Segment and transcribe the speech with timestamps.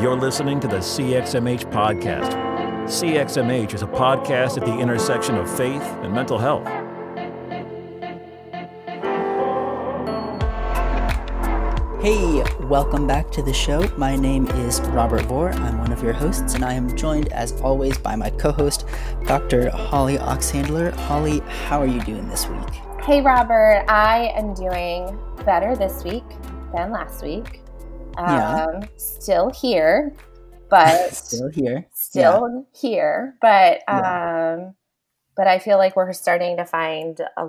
[0.00, 2.32] You're listening to the CXMH podcast.
[2.86, 6.66] CXMH is a podcast at the intersection of faith and mental health.
[12.00, 13.92] Hey, welcome back to the show.
[13.98, 15.52] My name is Robert Vore.
[15.52, 18.86] I'm one of your hosts, and I am joined, as always, by my co host,
[19.26, 19.68] Dr.
[19.68, 20.94] Holly Oxhandler.
[20.94, 22.70] Holly, how are you doing this week?
[23.02, 23.84] Hey, Robert.
[23.86, 26.24] I am doing better this week
[26.72, 27.59] than last week.
[28.20, 28.80] Um, yeah.
[28.96, 30.14] Still here,
[30.68, 31.86] but still here.
[31.94, 32.80] Still yeah.
[32.80, 34.70] here, but um, yeah.
[35.36, 37.48] but I feel like we're starting to find a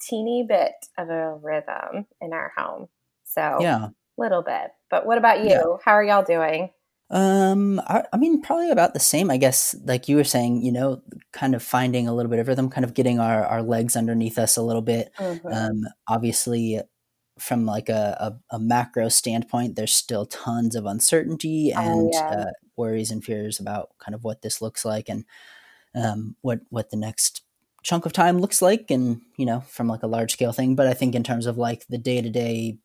[0.00, 2.88] teeny bit of a rhythm in our home.
[3.24, 4.70] So yeah, little bit.
[4.90, 5.50] But what about you?
[5.50, 5.76] Yeah.
[5.84, 6.70] How are y'all doing?
[7.10, 9.74] Um, I, I, mean, probably about the same, I guess.
[9.84, 12.86] Like you were saying, you know, kind of finding a little bit of rhythm, kind
[12.86, 15.12] of getting our our legs underneath us a little bit.
[15.18, 15.46] Mm-hmm.
[15.46, 16.80] Um, obviously,
[17.38, 18.16] from like a,
[18.50, 22.40] a, a, macro standpoint, there's still tons of uncertainty oh, and oh, yeah.
[22.40, 25.24] uh, worries and fears about kind of what this looks like and
[25.94, 27.42] um, what what the next
[27.82, 30.74] chunk of time looks like, and you know, from like a large scale thing.
[30.74, 32.78] But I think in terms of like the day to day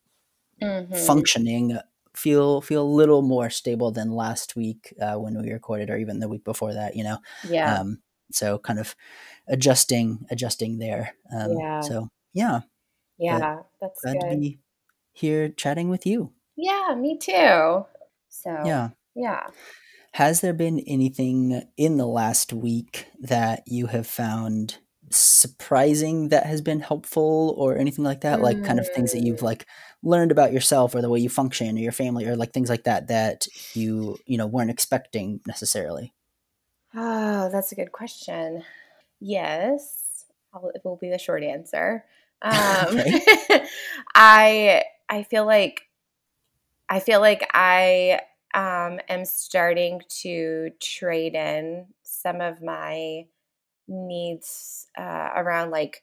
[1.06, 1.78] functioning
[2.16, 6.20] feel feel a little more stable than last week uh, when we recorded or even
[6.20, 7.20] the week before that you know?
[7.48, 7.80] Yeah.
[7.80, 8.00] Um,
[8.32, 8.96] so kind of
[9.48, 11.82] adjusting adjusting there um, yeah.
[11.82, 12.62] so yeah
[13.20, 14.30] yeah that's glad good.
[14.32, 14.60] to be
[15.14, 16.32] here chatting with you.
[16.56, 17.86] Yeah me too.
[18.30, 18.90] So yeah.
[19.16, 19.48] yeah.
[20.14, 24.78] Has there been anything in the last week that you have found
[25.10, 28.42] surprising that has been helpful or anything like that?
[28.42, 29.44] Like kind of things that you've mm.
[29.44, 29.66] like
[30.04, 32.84] learned about yourself or the way you function or your family or like things like
[32.84, 36.14] that that you you know weren't expecting necessarily?
[36.96, 38.64] Oh that's a good question.
[39.20, 42.06] Yes I'll, it will be the short answer
[42.42, 42.52] um,
[44.16, 45.84] i i feel like
[46.90, 48.20] i feel like i
[48.54, 53.26] um, am starting to trade in some of my
[53.88, 56.02] needs uh, around like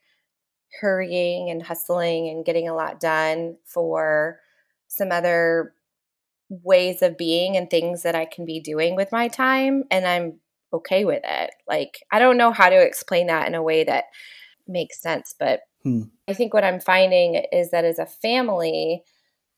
[0.80, 4.40] hurrying and hustling and getting a lot done for
[4.88, 5.74] some other
[6.48, 9.84] ways of being and things that I can be doing with my time.
[9.90, 10.40] And I'm
[10.72, 11.50] okay with it.
[11.66, 14.04] Like, I don't know how to explain that in a way that
[14.66, 16.02] makes sense, but hmm.
[16.28, 19.02] I think what I'm finding is that as a family,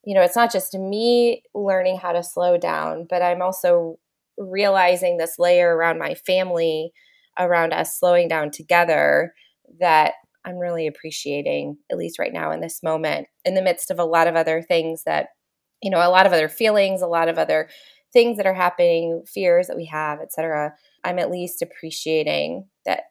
[0.04, 3.98] you know, it's not just me learning how to slow down, but I'm also
[4.38, 6.92] realizing this layer around my family
[7.38, 9.34] around us slowing down together
[9.80, 10.14] that
[10.44, 14.04] I'm really appreciating, at least right now in this moment, in the midst of a
[14.04, 15.28] lot of other things that,
[15.82, 17.68] you know, a lot of other feelings, a lot of other
[18.12, 20.72] things that are happening, fears that we have, etc.
[21.04, 23.04] I'm at least appreciating that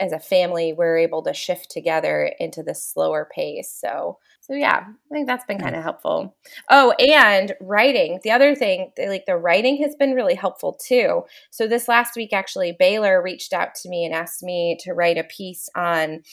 [0.00, 3.70] as a family we're able to shift together into this slower pace.
[3.70, 6.36] So so yeah, I think that's been kind of helpful.
[6.68, 8.20] Oh, and writing.
[8.22, 11.22] The other thing, like the writing has been really helpful too.
[11.50, 15.16] So this last week actually Baylor reached out to me and asked me to write
[15.16, 16.24] a piece on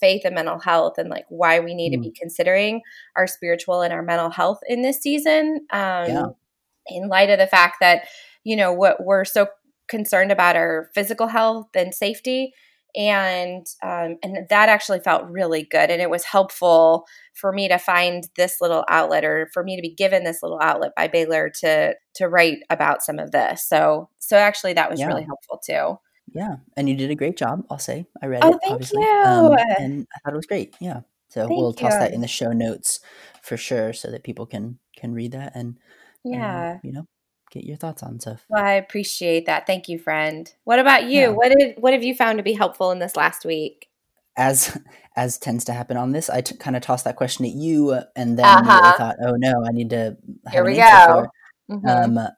[0.00, 1.96] faith and mental health and like why we need mm.
[1.96, 2.80] to be considering
[3.16, 5.66] our spiritual and our mental health in this season.
[5.70, 6.26] Um yeah.
[6.86, 8.08] in light of the fact that,
[8.44, 9.48] you know, what we're so
[9.88, 12.54] concerned about our physical health and safety
[12.98, 17.78] and um, and that actually felt really good and it was helpful for me to
[17.78, 21.48] find this little outlet or for me to be given this little outlet by Baylor
[21.60, 23.64] to to write about some of this.
[23.64, 25.06] So so actually that was yeah.
[25.06, 25.96] really helpful too.
[26.34, 28.04] Yeah and you did a great job I'll say.
[28.20, 29.08] I read oh, it thank obviously you.
[29.08, 31.02] Um, and I thought it was great yeah.
[31.28, 32.98] So thank we'll toss that in the show notes
[33.42, 35.78] for sure so that people can can read that and
[36.24, 36.72] yeah.
[36.72, 37.06] and, you know
[37.50, 38.44] get your thoughts on stuff.
[38.48, 39.66] Well, I appreciate that.
[39.66, 40.52] Thank you, friend.
[40.64, 41.20] What about you?
[41.20, 41.28] Yeah.
[41.28, 43.88] What did what have you found to be helpful in this last week?
[44.36, 44.78] As
[45.16, 47.90] as tends to happen on this, I t- kind of tossed that question at you,
[47.90, 48.92] uh, and then uh-huh.
[48.96, 50.16] thought, "Oh no, I need to."
[50.50, 51.26] Here we go.
[51.70, 52.18] Mm-hmm.
[52.18, 52.28] Um,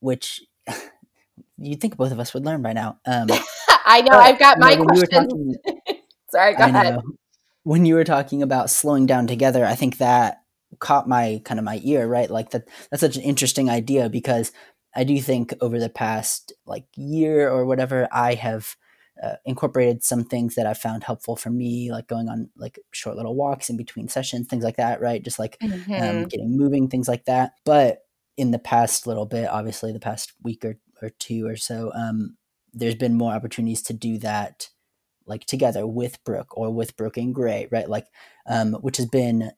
[0.00, 0.42] which
[1.58, 2.98] you'd think both of us would learn by now.
[3.06, 3.28] Um,
[3.86, 4.16] I know.
[4.16, 5.10] I've got my questions.
[5.10, 5.54] Talking,
[6.30, 6.94] Sorry, go I ahead.
[6.96, 7.02] Know,
[7.62, 10.39] when you were talking about slowing down together, I think that
[10.78, 12.30] caught my kind of my ear, right?
[12.30, 14.52] Like that that's such an interesting idea because
[14.94, 18.76] I do think over the past like year or whatever, I have
[19.22, 23.16] uh, incorporated some things that I've found helpful for me, like going on like short
[23.16, 25.22] little walks in between sessions, things like that, right?
[25.22, 25.92] Just like um, mm-hmm.
[25.92, 27.52] um, getting moving, things like that.
[27.64, 27.98] But
[28.36, 32.36] in the past little bit, obviously the past week or, or two or so, um,
[32.72, 34.70] there's been more opportunities to do that
[35.26, 37.88] like together with Brooke or with Brooke and Gray, right?
[37.88, 38.06] Like,
[38.48, 39.52] um, which has been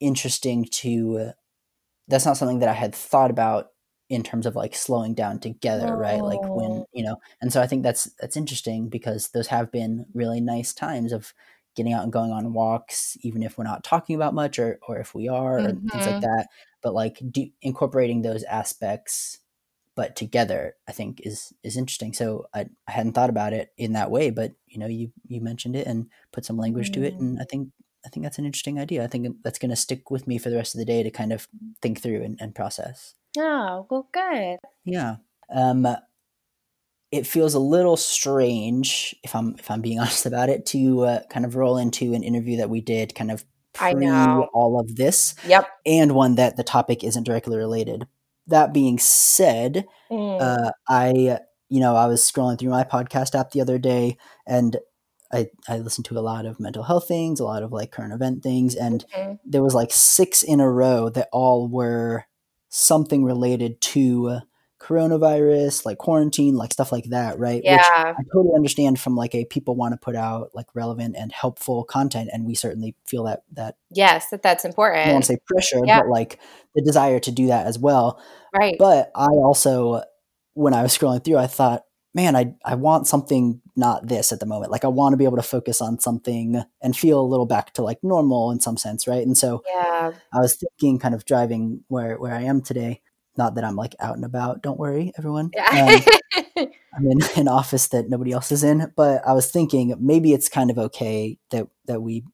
[0.00, 1.32] interesting to uh,
[2.08, 3.68] that's not something that I had thought about
[4.08, 5.98] in terms of like slowing down together, oh.
[5.98, 6.22] right?
[6.22, 6.86] Like when, oh.
[6.92, 10.72] you know, and so I think that's that's interesting because those have been really nice
[10.72, 11.34] times of
[11.76, 14.98] getting out and going on walks, even if we're not talking about much or or
[14.98, 15.66] if we are mm-hmm.
[15.66, 16.20] or things like mm-hmm.
[16.20, 16.48] that.
[16.82, 19.38] But like do, incorporating those aspects
[19.98, 23.94] but together i think is is interesting so I, I hadn't thought about it in
[23.94, 27.14] that way but you know you you mentioned it and put some language to it
[27.16, 27.20] Mm.
[27.20, 27.70] and i think
[28.04, 30.50] i think that's an interesting idea i think that's going to stick with me for
[30.50, 31.48] the rest of the day to kind of
[31.82, 34.58] think through and, and process Oh, well, good.
[34.84, 35.16] yeah
[35.54, 35.86] um
[37.10, 41.20] it feels a little strange if i'm if i'm being honest about it to uh,
[41.30, 43.44] kind of roll into an interview that we did kind of
[43.80, 44.48] I pre know.
[44.54, 45.68] all of this Yep.
[45.86, 48.06] and one that the topic isn't directly related
[48.46, 50.40] that being said Mm.
[50.40, 54.16] uh, I, you know, I was scrolling through my podcast app the other day,
[54.46, 54.74] and
[55.32, 58.12] I I listened to a lot of mental health things, a lot of like current
[58.14, 59.38] event things, and Mhm.
[59.44, 62.24] there was like six in a row that all were
[62.68, 64.40] something related to
[64.80, 67.56] coronavirus, like quarantine, like stuff like that, right?
[67.56, 68.14] Which yeah.
[68.16, 71.84] I totally understand from like a people want to put out like relevant and helpful
[71.84, 75.00] content, and we certainly feel that that Yes, that that's important.
[75.00, 75.40] I don't want important.
[75.40, 76.00] to say pressure, Yeah.
[76.00, 76.38] but like
[76.74, 78.20] the desire to do that as well.
[78.56, 78.76] Right.
[78.78, 80.02] But I also,
[80.54, 81.84] when I was scrolling through, I thought,
[82.18, 84.72] man, I, I want something not this at the moment.
[84.72, 87.74] Like I want to be able to focus on something and feel a little back
[87.74, 89.24] to like normal in some sense, right?
[89.24, 90.10] And so yeah.
[90.32, 93.02] I was thinking, kind of driving where where I am today.
[93.36, 94.62] Not that I'm like out and about.
[94.62, 95.52] Don't worry, everyone.
[95.54, 96.00] Yeah.
[96.56, 96.66] Um,
[96.96, 98.92] I'm in an office that nobody else is in.
[98.96, 102.24] But I was thinking maybe it's kind of okay that that we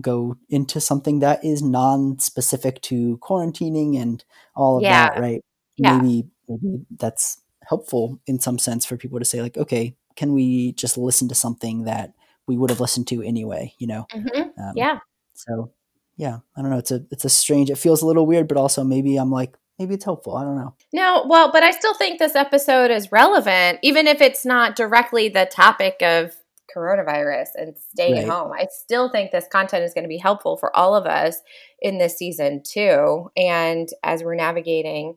[0.00, 4.24] go into something that is non-specific to quarantining and
[4.54, 5.44] all of that, right?
[5.76, 5.98] Yeah.
[5.98, 10.72] Maybe maybe that's helpful in some sense for people to say like, okay, can we
[10.72, 12.12] just listen to something that
[12.46, 13.74] we would have listened to anyway?
[13.78, 14.06] You know?
[14.14, 14.52] Mhm.
[14.58, 14.98] Um, Yeah.
[15.34, 15.72] So
[16.16, 16.78] yeah, I don't know.
[16.78, 17.70] It's a it's a strange.
[17.70, 20.34] It feels a little weird, but also maybe I'm like maybe it's helpful.
[20.36, 20.74] I don't know.
[20.94, 25.28] No, well, but I still think this episode is relevant, even if it's not directly
[25.28, 26.34] the topic of
[26.74, 28.28] coronavirus and staying Right.
[28.28, 28.52] home.
[28.52, 31.36] I still think this content is going to be helpful for all of us
[31.80, 33.30] in this season too.
[33.36, 35.16] And as we're navigating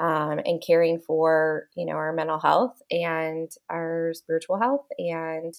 [0.00, 5.54] um, and caring for, you know, our mental health and our spiritual health and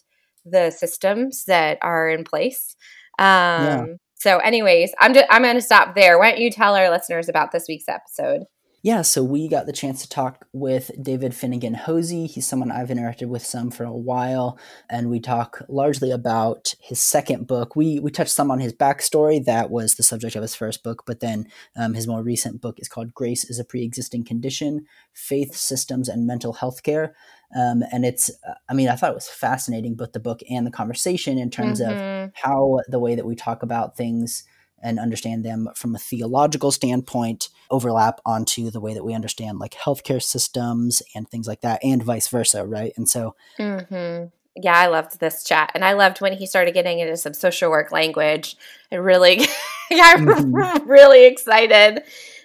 [0.45, 2.75] the systems that are in place.
[3.19, 6.19] Um, So, anyways, I'm just, I'm going to stop there.
[6.19, 8.43] Why don't you tell our listeners about this week's episode?
[8.83, 12.25] Yeah, so we got the chance to talk with David Finnegan Hosey.
[12.25, 14.57] He's someone I've interacted with some for a while,
[14.89, 17.75] and we talk largely about his second book.
[17.75, 19.43] We we touched some on his backstory.
[19.45, 21.45] That was the subject of his first book, but then
[21.75, 26.25] um, his more recent book is called "Grace is a Pre-existing Condition: Faith, Systems, and
[26.25, 27.15] Mental Health Care."
[27.55, 30.65] Um, and it's, uh, I mean, I thought it was fascinating, both the book and
[30.65, 32.31] the conversation in terms of Mhm.
[32.33, 34.43] how the way that we talk about things
[34.81, 39.73] and understand them from a theological standpoint overlap onto the way that we understand like
[39.73, 44.25] healthcare systems and things like that and vice versa right and so hmm
[44.55, 47.69] Yeah, I loved this chat, and I loved when he started getting into some social
[47.71, 48.57] work language.
[48.91, 49.37] It really
[49.89, 50.85] got Mhm.
[50.85, 52.03] really excited.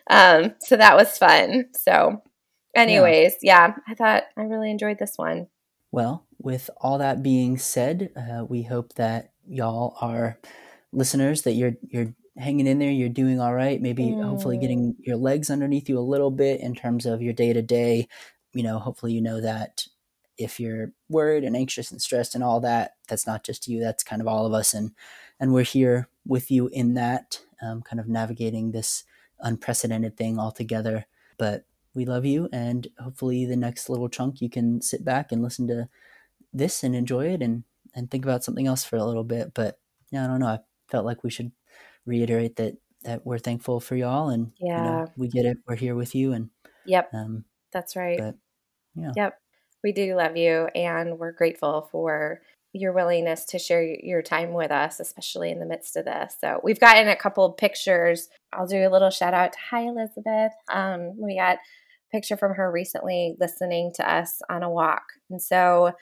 [0.08, 1.66] Um, so that was fun.
[1.74, 2.22] So,
[2.76, 3.74] anyways, yeah.
[3.88, 5.48] I thought I really enjoyed this one.
[5.90, 10.38] well with all that being said uh, we hope that y'all are
[10.92, 14.60] listeners that you're you're hanging in there you're doing all right maybe hopefully Mm.
[14.60, 18.08] getting your legs underneath you a little bit in terms of your day to day
[18.52, 19.86] you know hopefully you know that
[20.38, 24.02] if you're worried and anxious and stressed and all that that's not just you that's
[24.04, 24.92] kind of all of us and
[25.40, 29.04] and we're here with you in that um, kind of navigating this
[29.40, 31.06] unprecedented thing all together
[31.38, 35.42] but we love you and hopefully the next little chunk you can sit back and
[35.42, 35.88] listen to
[36.52, 39.78] this and enjoy it and and think about something else for a little bit but
[40.10, 40.58] yeah i don't know i
[40.88, 41.52] felt like we should
[42.06, 44.82] reiterate that that we're thankful for y'all and you Yeah.
[44.82, 46.50] know we get it we're here with you and
[46.86, 48.18] Yep, um that's right.
[48.18, 48.36] but
[48.94, 49.38] yeah Yep,
[49.84, 52.40] we do love you, and we're grateful for
[52.72, 56.36] your willingness to share your time with us, especially in the midst of this.
[56.40, 58.28] So we've gotten a couple of pictures.
[58.52, 60.52] I'll do a little shout out to Hi Elizabeth.
[60.72, 61.60] Um, we got a
[62.12, 65.92] picture from her recently listening to us on a walk, and so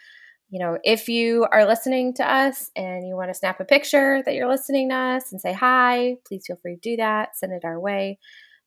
[0.54, 4.22] you know if you are listening to us and you want to snap a picture
[4.24, 7.36] that you're listening to us and say hi, please feel free to do that.
[7.36, 8.20] Send it our way.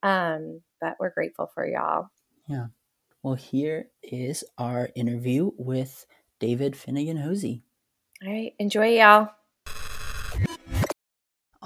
[0.04, 2.10] Um, but we're grateful for y'all.
[2.50, 2.68] Yeah.
[3.24, 6.06] Well here is our interview with
[6.40, 7.64] david finnegan hosey
[8.26, 9.30] All right, enjoy y'all.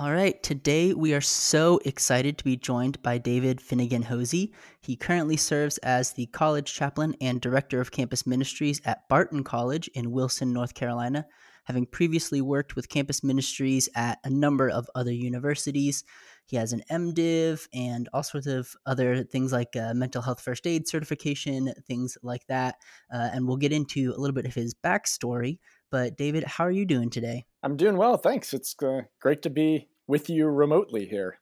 [0.01, 4.51] All right, today we are so excited to be joined by David Finnegan Hosey.
[4.81, 9.87] He currently serves as the college chaplain and director of campus ministries at Barton College
[9.93, 11.27] in Wilson, North Carolina,
[11.65, 16.03] having previously worked with campus ministries at a number of other universities.
[16.47, 20.65] He has an MDiv and all sorts of other things like uh, mental health first
[20.65, 22.77] aid certification, things like that.
[23.13, 25.59] Uh, and we'll get into a little bit of his backstory.
[25.91, 27.45] But, David, how are you doing today?
[27.61, 28.51] I'm doing well, thanks.
[28.51, 31.39] It's uh, great to be with you remotely here.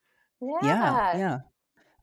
[0.63, 1.37] yeah yeah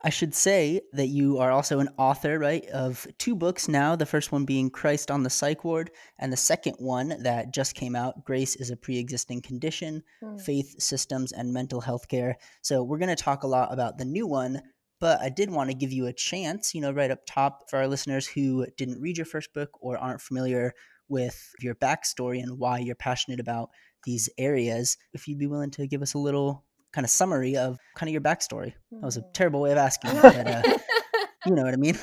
[0.01, 3.95] I should say that you are also an author, right, of two books now.
[3.95, 7.73] The first one being Christ on the Psych Ward, and the second one that just
[7.73, 10.39] came out, Grace is a Pre Existing Condition mm.
[10.39, 12.37] Faith, Systems, and Mental Health Care.
[12.61, 14.61] So we're going to talk a lot about the new one,
[14.99, 17.77] but I did want to give you a chance, you know, right up top for
[17.77, 20.73] our listeners who didn't read your first book or aren't familiar
[21.09, 23.69] with your backstory and why you're passionate about
[24.03, 24.97] these areas.
[25.13, 28.13] If you'd be willing to give us a little kind of summary of kind of
[28.13, 28.73] your backstory.
[28.91, 29.33] That was a mm.
[29.33, 30.61] terrible way of asking, but uh,
[31.45, 31.97] you know what I mean.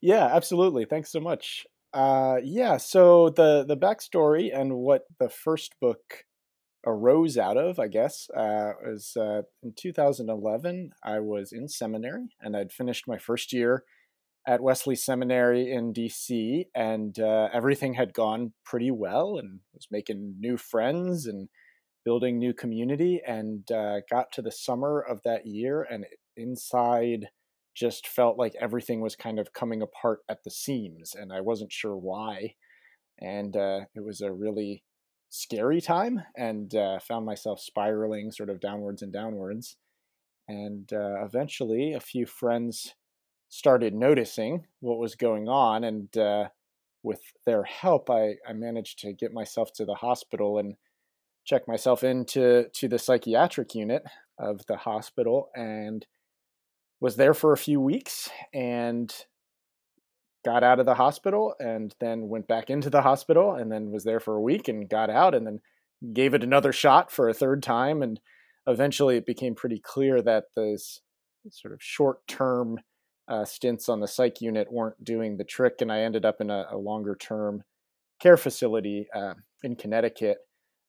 [0.00, 0.84] Yeah, absolutely.
[0.84, 1.66] Thanks so much.
[1.92, 6.24] Uh, yeah, so the the backstory and what the first book
[6.86, 10.90] arose out of, I guess, uh, was uh, in 2011.
[11.02, 13.84] I was in seminary and I'd finished my first year
[14.46, 20.36] at Wesley Seminary in DC, and uh, everything had gone pretty well, and was making
[20.38, 21.48] new friends and
[22.04, 26.04] building new community and uh, got to the summer of that year and
[26.36, 27.28] inside
[27.74, 31.72] just felt like everything was kind of coming apart at the seams and i wasn't
[31.72, 32.54] sure why.
[33.20, 34.82] And uh, it was a really
[35.30, 39.76] scary time and uh, found myself spiraling sort of downwards and downwards.
[40.48, 42.94] And uh, eventually a few friends
[43.54, 46.48] started noticing what was going on and uh,
[47.04, 50.74] with their help I, I managed to get myself to the hospital and
[51.44, 54.02] check myself into to the psychiatric unit
[54.40, 56.04] of the hospital and
[57.00, 59.14] was there for a few weeks and
[60.44, 64.02] got out of the hospital and then went back into the hospital and then was
[64.02, 65.60] there for a week and got out and then
[66.12, 68.18] gave it another shot for a third time and
[68.66, 71.02] eventually it became pretty clear that those
[71.50, 72.80] sort of short term
[73.28, 76.50] uh, stints on the psych unit weren't doing the trick and i ended up in
[76.50, 77.62] a, a longer term
[78.20, 80.38] care facility uh, in connecticut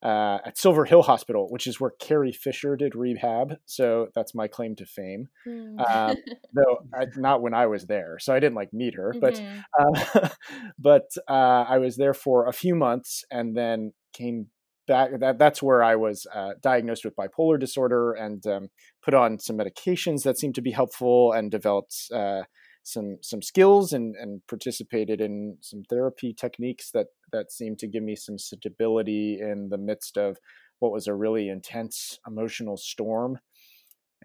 [0.05, 3.55] uh, at Silver Hill Hospital, which is where Carrie Fisher did rehab.
[3.65, 5.29] So that's my claim to fame.
[5.47, 5.79] Mm.
[5.79, 6.17] Um,
[6.53, 9.19] though I, not when I was there, so I didn't like meet her, mm-hmm.
[9.19, 10.29] but uh,
[10.79, 14.47] but uh, I was there for a few months and then came
[14.87, 15.11] back.
[15.19, 18.69] That that's where I was uh, diagnosed with bipolar disorder and um,
[19.03, 22.43] put on some medications that seemed to be helpful and developed uh,
[22.83, 28.03] some some skills and and participated in some therapy techniques that that seemed to give
[28.03, 30.37] me some stability in the midst of
[30.79, 33.39] what was a really intense emotional storm.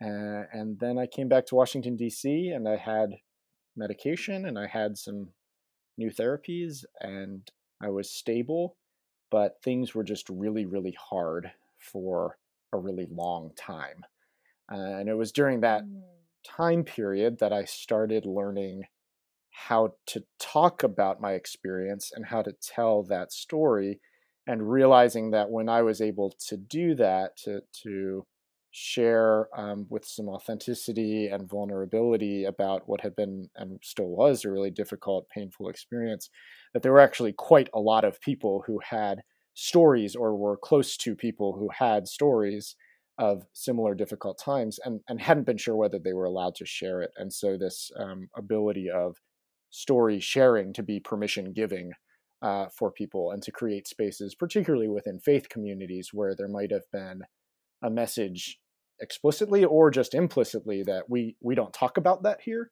[0.02, 2.50] Uh, and then I came back to Washington D.C.
[2.54, 3.10] and I had
[3.76, 5.28] medication and I had some
[5.98, 7.50] new therapies and
[7.82, 8.76] I was stable,
[9.30, 12.38] but things were just really really hard for
[12.72, 14.04] a really long time.
[14.70, 16.02] Uh, and it was during that mm
[16.44, 18.84] time period that I started learning
[19.50, 24.00] how to talk about my experience and how to tell that story
[24.46, 28.26] and realizing that when I was able to do that to to
[28.70, 34.50] share um, with some authenticity and vulnerability about what had been and still was a
[34.50, 36.30] really difficult, painful experience,
[36.72, 39.22] that there were actually quite a lot of people who had
[39.54, 42.76] stories or were close to people who had stories
[43.18, 47.02] of similar difficult times and, and hadn't been sure whether they were allowed to share
[47.02, 47.10] it.
[47.16, 49.16] And so, this um, ability of
[49.70, 51.92] story sharing to be permission giving
[52.42, 56.90] uh, for people and to create spaces, particularly within faith communities where there might have
[56.92, 57.22] been
[57.82, 58.58] a message
[59.00, 62.70] explicitly or just implicitly that we we don't talk about that here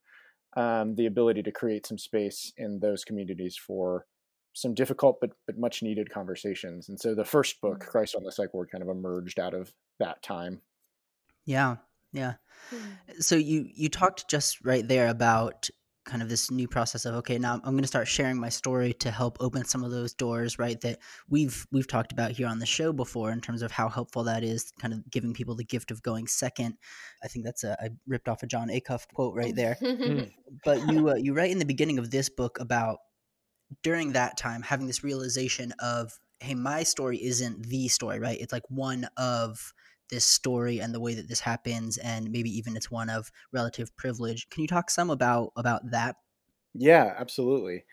[0.57, 4.07] um, the ability to create some space in those communities for
[4.55, 6.89] some difficult but but much needed conversations.
[6.89, 7.87] And so the first book, mm.
[7.87, 10.61] Christ on the Psych Ward, kind of emerged out of that time.
[11.45, 11.77] Yeah,
[12.13, 12.35] yeah.
[12.73, 13.23] Mm.
[13.23, 15.71] So you you talked just right there about
[16.09, 18.93] kind of this new process of okay now i'm going to start sharing my story
[18.95, 20.99] to help open some of those doors right that
[21.29, 24.43] we've we've talked about here on the show before in terms of how helpful that
[24.43, 26.75] is kind of giving people the gift of going second.
[27.23, 29.77] I think that's a i ripped off a jon acuff quote right there.
[29.83, 30.31] Mm.
[30.65, 32.99] but you uh, you write in the beginning of this book about
[33.83, 38.41] during that time having this realization of hey my story isn't the story right?
[38.41, 39.73] It's like one of
[40.11, 43.97] this story and the way that this happens and maybe even it's one of relative
[43.97, 44.49] privilege.
[44.51, 46.17] Can you talk some about about that?
[46.75, 47.85] Yeah absolutely.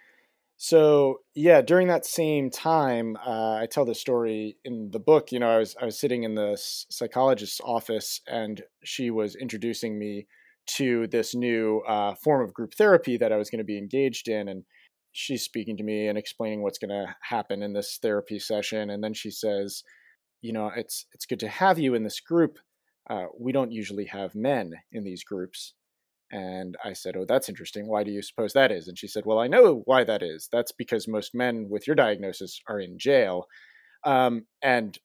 [0.58, 5.40] So yeah during that same time uh, i tell the story in the book you
[5.40, 10.28] know i was i was sitting in the psychologist's office and she was introducing me
[10.78, 14.30] to this new uh, form of group therapy that i was going to be engaged
[14.30, 14.64] in and
[15.12, 19.04] she's speaking to me and explaining what's going to happen in this therapy session and
[19.04, 19.84] then she says
[20.42, 22.58] you know it's it's good to have you in this group
[23.10, 25.74] uh, we don't usually have men in these groups.
[26.32, 27.88] And i said oh that's interesting.
[27.88, 28.88] Why do you suppose that is?
[28.88, 30.50] And she said well i know why that is.
[30.52, 33.46] That's because most men with your diagnosis are in jail.
[34.04, 34.98] Um, and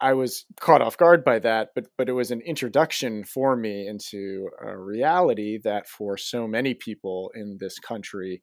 [0.00, 3.86] I was caught off guard by that, but but it was an introduction for me
[3.86, 8.42] into a reality that for so many people in this country,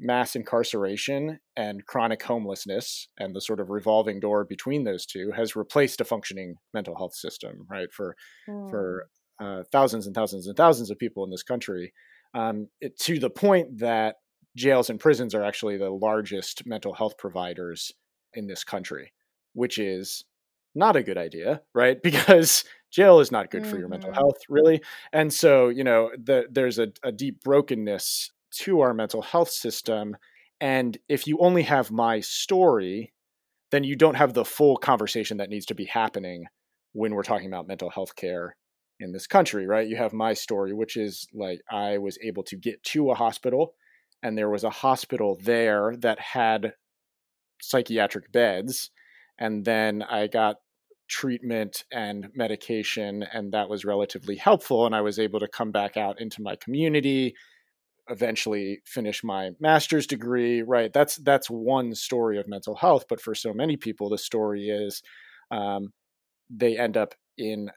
[0.00, 5.54] mass incarceration and chronic homelessness and the sort of revolving door between those two has
[5.54, 7.92] replaced a functioning mental health system, right?
[7.92, 8.16] For
[8.48, 8.70] mm.
[8.70, 9.08] for
[9.40, 11.92] uh, thousands and thousands and thousands of people in this country,
[12.34, 14.16] um, it, to the point that
[14.56, 17.92] jails and prisons are actually the largest mental health providers
[18.34, 19.12] in this country,
[19.52, 20.24] which is
[20.74, 21.98] not a good idea, right?
[22.02, 23.70] Because jail is not good mm-hmm.
[23.70, 24.18] for your mental mm-hmm.
[24.18, 24.82] health, really.
[25.12, 28.30] And so, you know, the, there's a, a deep brokenness
[28.60, 30.16] to our mental health system.
[30.60, 33.12] And if you only have my story,
[33.70, 36.46] then you don't have the full conversation that needs to be happening
[36.92, 38.56] when we're talking about mental health care
[39.00, 39.88] in this country, right?
[39.88, 43.74] You have my story, which is like I was able to get to a hospital,
[44.22, 46.74] and there was a hospital there that had
[47.60, 48.90] psychiatric beds.
[49.38, 50.56] And then I got
[51.08, 54.86] treatment and medication, and that was relatively helpful.
[54.86, 57.34] And I was able to come back out into my community,
[58.08, 60.62] eventually finish my master's degree.
[60.62, 60.92] Right?
[60.92, 63.04] That's that's one story of mental health.
[63.08, 65.02] But for so many people, the story is
[65.50, 65.92] um,
[66.50, 67.70] they end up in,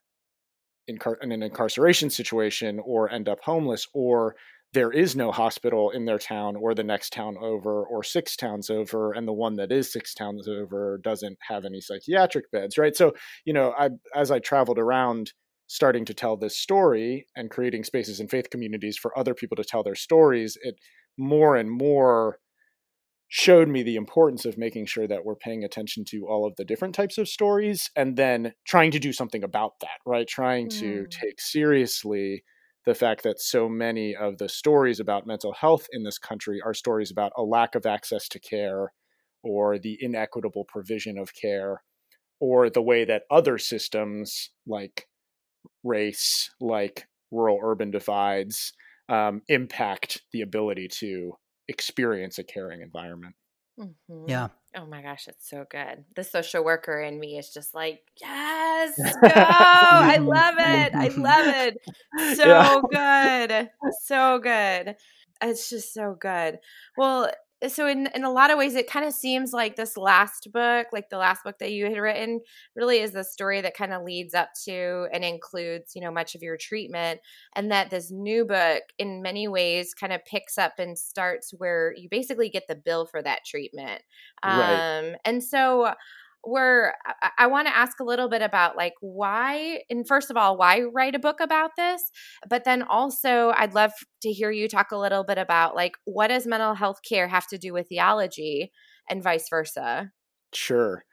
[0.87, 4.35] in, in an incarceration situation, or end up homeless, or
[4.73, 8.69] there is no hospital in their town or the next town over or six towns
[8.69, 12.95] over and the one that is six towns over doesn't have any psychiatric beds right
[12.95, 13.13] so
[13.45, 15.31] you know i as i traveled around
[15.67, 19.63] starting to tell this story and creating spaces and faith communities for other people to
[19.63, 20.75] tell their stories it
[21.17, 22.39] more and more
[23.29, 26.63] showed me the importance of making sure that we're paying attention to all of the
[26.63, 30.79] different types of stories and then trying to do something about that right trying mm.
[30.79, 32.43] to take seriously
[32.85, 36.73] the fact that so many of the stories about mental health in this country are
[36.73, 38.93] stories about a lack of access to care
[39.43, 41.83] or the inequitable provision of care
[42.39, 45.05] or the way that other systems like
[45.83, 48.73] race, like rural urban divides,
[49.09, 53.35] um, impact the ability to experience a caring environment.
[53.79, 54.27] Mm-hmm.
[54.27, 54.47] Yeah.
[54.75, 56.03] Oh my gosh, it's so good.
[56.15, 59.29] The social worker in me is just like, yes, go.
[59.33, 60.93] I love it.
[60.95, 61.77] I love it.
[62.35, 62.47] So
[62.91, 63.49] yeah.
[63.49, 63.69] good.
[64.03, 64.95] So good.
[65.41, 66.59] It's just so good.
[66.97, 67.31] Well,
[67.67, 70.87] so in in a lot of ways it kind of seems like this last book
[70.91, 72.39] like the last book that you had written
[72.75, 76.35] really is the story that kind of leads up to and includes you know much
[76.35, 77.19] of your treatment
[77.55, 81.93] and that this new book in many ways kind of picks up and starts where
[81.97, 84.01] you basically get the bill for that treatment
[84.43, 84.99] right.
[84.99, 85.93] um and so
[86.43, 90.37] we're I, I want to ask a little bit about like why and first of
[90.37, 92.01] all why write a book about this?
[92.49, 96.27] But then also I'd love to hear you talk a little bit about like what
[96.27, 98.71] does mental health care have to do with theology
[99.09, 100.11] and vice versa?
[100.53, 101.03] Sure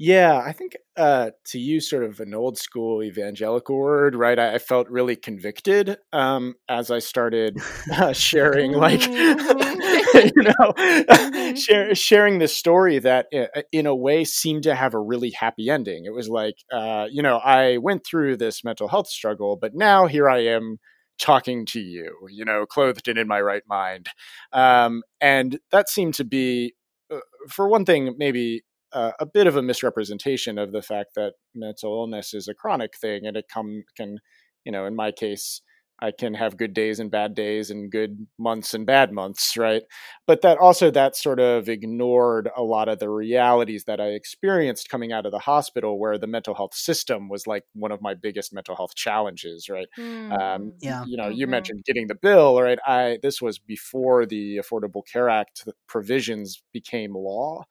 [0.00, 4.38] yeah, I think uh, to use sort of an old school evangelical word, right?
[4.38, 7.58] I, I felt really convicted um, as I started
[7.92, 10.18] uh, sharing, like, mm-hmm.
[10.36, 11.54] you know, mm-hmm.
[11.56, 15.68] share, sharing this story that, uh, in a way, seemed to have a really happy
[15.68, 16.04] ending.
[16.04, 20.06] It was like, uh, you know, I went through this mental health struggle, but now
[20.06, 20.78] here I am
[21.18, 24.10] talking to you, you know, clothed and in my right mind.
[24.52, 26.74] Um, and that seemed to be,
[27.12, 31.34] uh, for one thing, maybe uh, a bit of a misrepresentation of the fact that
[31.54, 34.18] mental illness is a chronic thing and it come can
[34.64, 35.60] you know in my case
[36.00, 39.82] i can have good days and bad days and good months and bad months right
[40.26, 44.88] but that also that sort of ignored a lot of the realities that i experienced
[44.88, 48.14] coming out of the hospital where the mental health system was like one of my
[48.14, 50.32] biggest mental health challenges right mm.
[50.40, 51.38] um, yeah you know mm-hmm.
[51.38, 56.62] you mentioned getting the bill right i this was before the affordable care act provisions
[56.72, 57.64] became law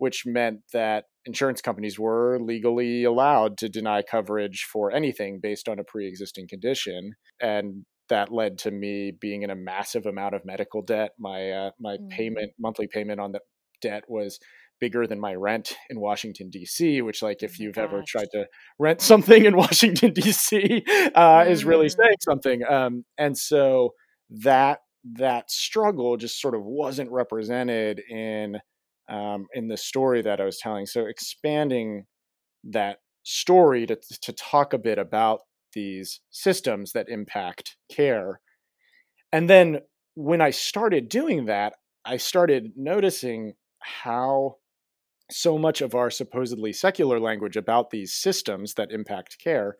[0.00, 5.78] which meant that insurance companies were legally allowed to deny coverage for anything based on
[5.78, 10.80] a pre-existing condition and that led to me being in a massive amount of medical
[10.82, 12.08] debt my uh, my mm.
[12.08, 13.40] payment monthly payment on the
[13.82, 14.40] debt was
[14.80, 17.84] bigger than my rent in Washington D.C., which, like, if oh you've gosh.
[17.84, 18.46] ever tried to
[18.78, 20.82] rent something in Washington D.C.,
[21.14, 21.50] uh, mm.
[21.50, 21.96] is really mm.
[21.96, 22.64] saying something.
[22.64, 23.90] Um, and so
[24.30, 24.78] that
[25.16, 28.58] that struggle just sort of wasn't represented in
[29.10, 30.86] um, in the story that I was telling.
[30.86, 32.06] So expanding
[32.64, 35.40] that story to to talk a bit about
[35.74, 38.40] these systems that impact care,
[39.32, 39.80] and then
[40.14, 44.56] when I started doing that, I started noticing how
[45.30, 49.76] so much of our supposedly secular language about these systems that impact care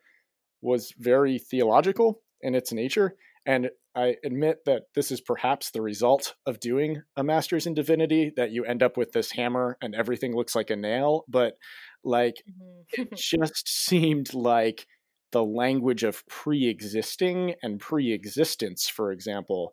[0.61, 3.15] was very theological in its nature
[3.45, 8.31] and I admit that this is perhaps the result of doing a master's in divinity
[8.37, 11.25] that you end up with this hammer and everything looks like a nail.
[11.27, 11.55] But
[12.03, 13.01] like, mm-hmm.
[13.01, 14.87] it just seemed like
[15.31, 19.71] the language of pre existing and pre existence, for example,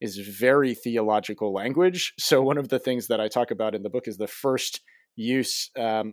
[0.00, 2.12] is very theological language.
[2.18, 4.80] So, one of the things that I talk about in the book is the first
[5.16, 6.12] use, um,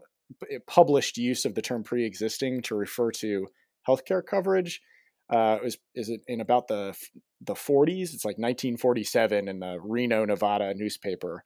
[0.68, 3.48] published use of the term pre existing to refer to
[3.88, 4.82] healthcare coverage.
[5.30, 6.96] Uh, is is it in about the
[7.42, 8.14] the 40s?
[8.14, 11.44] It's like 1947 in the Reno, Nevada newspaper.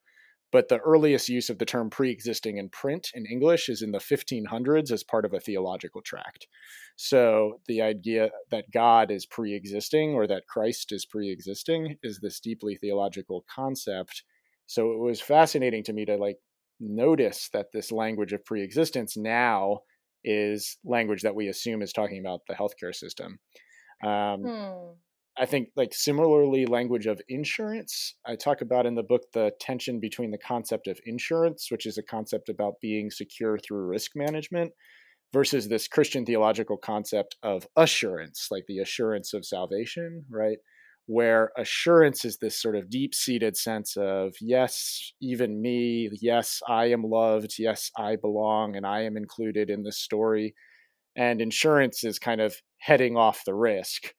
[0.49, 3.91] But the earliest use of the term pre existing in print in English is in
[3.91, 6.47] the 1500s as part of a theological tract.
[6.95, 12.19] So the idea that God is pre existing or that Christ is pre existing is
[12.19, 14.23] this deeply theological concept.
[14.67, 16.37] So it was fascinating to me to like
[16.79, 19.79] notice that this language of pre existence now
[20.23, 23.39] is language that we assume is talking about the healthcare system.
[24.03, 24.91] Um, hmm.
[25.39, 28.15] I think like similarly language of insurance.
[28.25, 31.97] I talk about in the book the tension between the concept of insurance, which is
[31.97, 34.71] a concept about being secure through risk management,
[35.33, 40.57] versus this Christian theological concept of assurance, like the assurance of salvation, right?
[41.05, 46.85] Where assurance is this sort of deep seated sense of, yes, even me, yes, I
[46.85, 50.53] am loved, yes, I belong, and I am included in this story.
[51.17, 54.13] And insurance is kind of heading off the risk.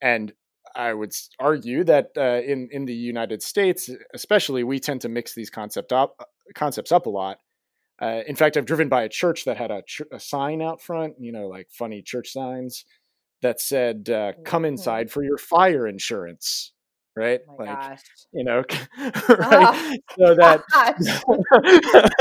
[0.00, 0.32] And
[0.76, 5.34] I would argue that uh, in in the United States, especially, we tend to mix
[5.34, 7.38] these concept up concepts up a lot.
[8.00, 10.82] Uh, in fact, I've driven by a church that had a, ch- a, sign out
[10.82, 12.84] front, you know, like funny church signs
[13.42, 14.72] that said uh, "Come mm-hmm.
[14.72, 16.72] inside for your fire insurance."
[17.14, 18.00] Right, oh like gosh.
[18.32, 18.64] you know,
[18.98, 19.12] right.
[19.28, 20.62] Oh, so that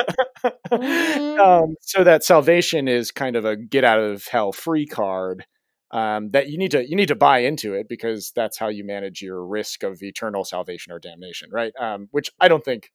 [0.70, 1.40] mm-hmm.
[1.40, 5.46] um, so that salvation is kind of a get out of hell free card
[5.92, 8.84] um, that you need to you need to buy into it because that's how you
[8.84, 11.72] manage your risk of eternal salvation or damnation, right?
[11.80, 12.92] Um, which I don't think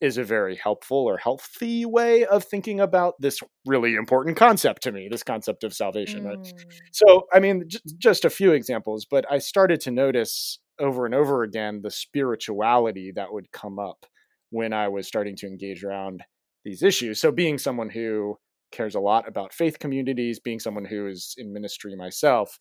[0.00, 4.92] is a very helpful or healthy way of thinking about this really important concept to
[4.92, 6.22] me, this concept of salvation.
[6.22, 6.26] Mm.
[6.26, 6.54] Right?
[6.92, 11.14] So, I mean, j- just a few examples, but I started to notice over and
[11.14, 14.06] over again the spirituality that would come up
[14.50, 16.24] when I was starting to engage around
[16.64, 17.20] these issues.
[17.20, 18.36] So, being someone who
[18.72, 22.58] cares a lot about faith communities, being someone who is in ministry myself,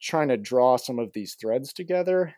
[0.00, 2.34] trying to draw some of these threads together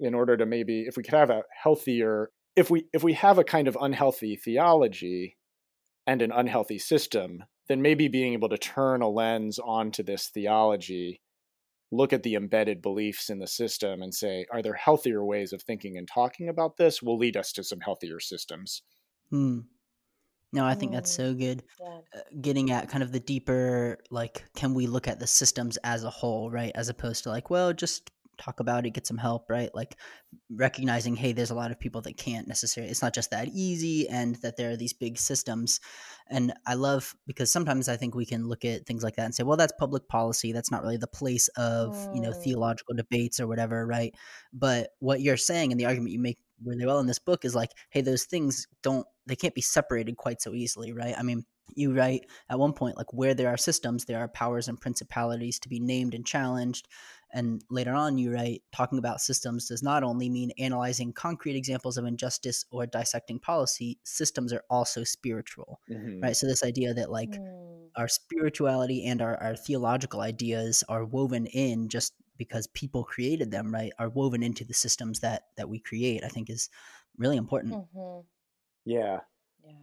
[0.00, 3.38] in order to maybe if we could have a healthier if we if we have
[3.38, 5.36] a kind of unhealthy theology
[6.06, 11.20] and an unhealthy system, then maybe being able to turn a lens onto this theology,
[11.90, 15.62] look at the embedded beliefs in the system and say, are there healthier ways of
[15.62, 18.82] thinking and talking about this will lead us to some healthier systems.
[19.30, 19.60] Hmm.
[20.52, 21.62] No, I think that's mm, so good.
[21.78, 21.98] Yeah.
[22.16, 26.04] Uh, getting at kind of the deeper, like, can we look at the systems as
[26.04, 26.72] a whole, right?
[26.74, 29.74] As opposed to like, well, just talk about it, get some help, right?
[29.74, 29.96] Like
[30.50, 34.08] recognizing, hey, there's a lot of people that can't necessarily, it's not just that easy,
[34.08, 35.80] and that there are these big systems.
[36.30, 39.34] And I love because sometimes I think we can look at things like that and
[39.34, 40.52] say, well, that's public policy.
[40.52, 42.42] That's not really the place of, you know, mm.
[42.42, 44.14] theological debates or whatever, right?
[44.52, 47.54] But what you're saying and the argument you make really well in this book is
[47.54, 51.14] like, hey, those things don't, they can't be separated quite so easily, right?
[51.16, 54.68] I mean, you write at one point, like, where there are systems, there are powers
[54.68, 56.88] and principalities to be named and challenged.
[57.32, 61.98] And later on, you write, talking about systems does not only mean analyzing concrete examples
[61.98, 66.20] of injustice or dissecting policy, systems are also spiritual, mm-hmm.
[66.20, 66.36] right?
[66.36, 67.88] So, this idea that, like, mm.
[67.96, 73.74] our spirituality and our, our theological ideas are woven in just because people created them,
[73.74, 76.24] right, are woven into the systems that that we create.
[76.24, 76.70] I think is
[77.18, 77.74] really important.
[77.74, 78.20] Mm-hmm.
[78.84, 79.20] Yeah.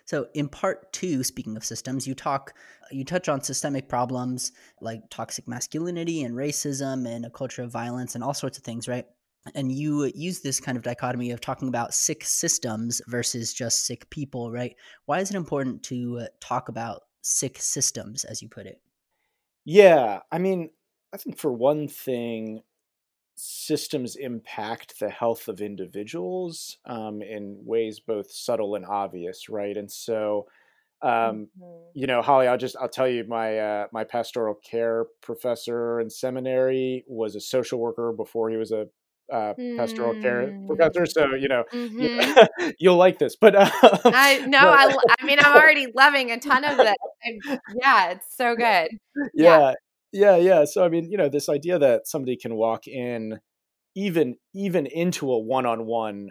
[0.06, 2.54] So in part two, speaking of systems, you talk,
[2.92, 8.14] you touch on systemic problems like toxic masculinity and racism and a culture of violence
[8.14, 9.06] and all sorts of things, right?
[9.56, 14.10] And you use this kind of dichotomy of talking about sick systems versus just sick
[14.10, 14.76] people, right?
[15.06, 18.82] Why is it important to uh, talk about sick systems, as you put it?
[19.64, 20.70] Yeah, I mean,
[21.14, 22.62] I think for one thing,
[23.36, 29.76] systems impact the health of individuals um, in ways both subtle and obvious, right?
[29.76, 30.48] And so,
[31.02, 31.90] um, mm-hmm.
[31.94, 36.10] you know, Holly, I'll just I'll tell you, my uh, my pastoral care professor in
[36.10, 38.88] seminary was a social worker before he was a
[39.32, 40.68] uh, pastoral care mm.
[40.68, 41.06] professor.
[41.06, 42.72] So you know, mm-hmm.
[42.80, 43.36] you, will like this.
[43.36, 43.70] But um,
[44.06, 46.96] I no, I, I mean, I'm already loving a ton of this.
[47.82, 48.90] yeah, it's so good.
[49.34, 49.74] Yeah, yeah,
[50.16, 53.40] yeah yeah so i mean you know this idea that somebody can walk in
[53.96, 56.30] even even into a one-on-one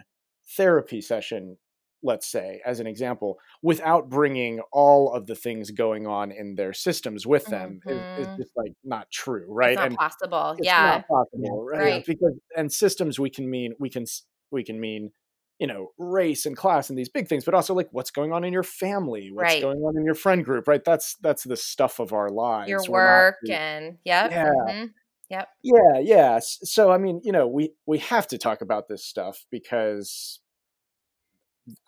[0.57, 1.57] therapy session
[2.05, 6.71] let's say, as an example, without bringing all of the things going on in their
[6.71, 8.21] systems with them mm-hmm.
[8.21, 9.71] is, is, just like not true, right?
[9.71, 10.55] It's not and possible.
[10.57, 11.79] it's yeah, not possible, right?
[11.79, 12.05] right?
[12.05, 14.05] Because and systems we can mean we can
[14.51, 15.11] we can mean
[15.59, 18.43] you know race and class and these big things but also like what's going on
[18.43, 19.61] in your family what's right.
[19.61, 22.83] going on in your friend group right that's that's the stuff of our lives your
[22.89, 24.85] work and yep yeah mm-hmm.
[25.29, 25.49] Yep.
[25.63, 26.39] Yeah, yeah.
[26.41, 30.39] So I mean, you know, we we have to talk about this stuff because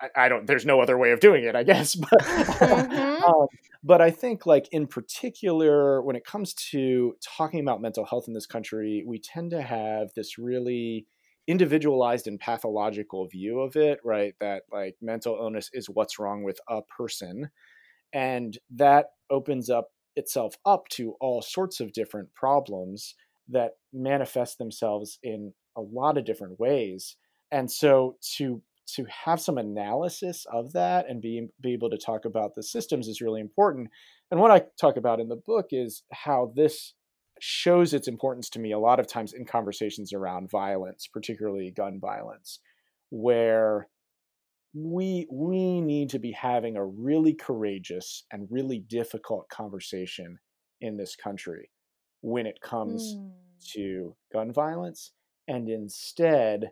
[0.01, 0.47] I, I don't.
[0.47, 1.95] There's no other way of doing it, I guess.
[2.09, 3.23] But mm-hmm.
[3.23, 3.47] um,
[3.83, 8.33] but I think, like in particular, when it comes to talking about mental health in
[8.33, 11.05] this country, we tend to have this really
[11.47, 14.33] individualized and pathological view of it, right?
[14.39, 17.49] That like mental illness is what's wrong with a person,
[18.13, 23.15] and that opens up itself up to all sorts of different problems
[23.49, 27.15] that manifest themselves in a lot of different ways.
[27.51, 28.61] And so to
[28.95, 33.09] to have some analysis of that and be, be able to talk about the systems
[33.09, 33.89] is really important.
[34.31, 36.93] And what I talk about in the book is how this
[37.39, 41.99] shows its importance to me a lot of times in conversations around violence, particularly gun
[41.99, 42.59] violence,
[43.09, 43.87] where
[44.73, 50.37] we we need to be having a really courageous and really difficult conversation
[50.81, 51.71] in this country
[52.21, 53.31] when it comes mm.
[53.73, 55.13] to gun violence
[55.47, 56.71] and instead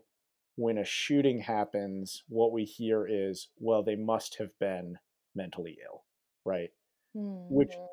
[0.56, 4.98] when a shooting happens what we hear is well they must have been
[5.34, 6.04] mentally ill
[6.46, 6.70] right
[7.16, 7.48] mm.
[7.50, 7.86] which hmm.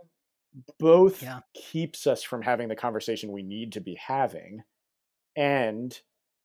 [0.78, 1.40] Both yeah.
[1.54, 4.62] keeps us from having the conversation we need to be having
[5.36, 6.00] and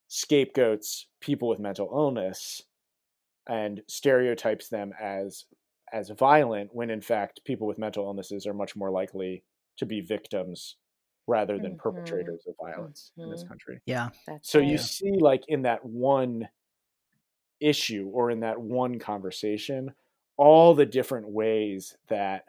[0.08, 2.62] scapegoats people with mental illness
[3.48, 5.46] and stereotypes them as
[5.92, 9.44] as violent when in fact people with mental illnesses are much more likely
[9.78, 10.76] to be victims
[11.28, 11.80] rather than mm-hmm.
[11.80, 13.24] perpetrators of violence mm-hmm.
[13.24, 13.50] in this mm-hmm.
[13.50, 13.80] country.
[13.86, 14.10] Yeah.
[14.42, 14.68] So right.
[14.68, 16.48] you see like in that one
[17.60, 19.94] issue or in that one conversation
[20.38, 22.46] all the different ways that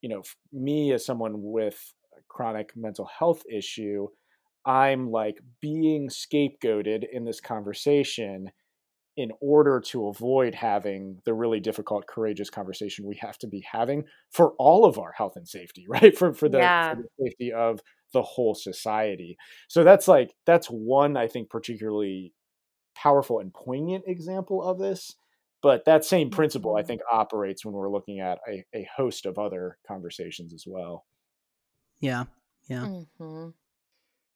[0.00, 4.08] you know me as someone with a chronic mental health issue
[4.66, 8.50] I'm like being scapegoated in this conversation
[9.16, 14.04] in order to avoid having the really difficult courageous conversation we have to be having
[14.30, 16.94] for all of our health and safety right for for the, yeah.
[16.94, 17.80] for the safety of
[18.12, 19.36] the whole society.
[19.68, 22.32] So that's like that's one I think particularly
[22.96, 25.14] powerful and poignant example of this.
[25.62, 26.86] But that same principle I mm-hmm.
[26.88, 31.06] think operates when we're looking at a, a host of other conversations as well.
[32.00, 32.24] Yeah.
[32.68, 32.86] Yeah.
[32.86, 33.48] Mm-hmm.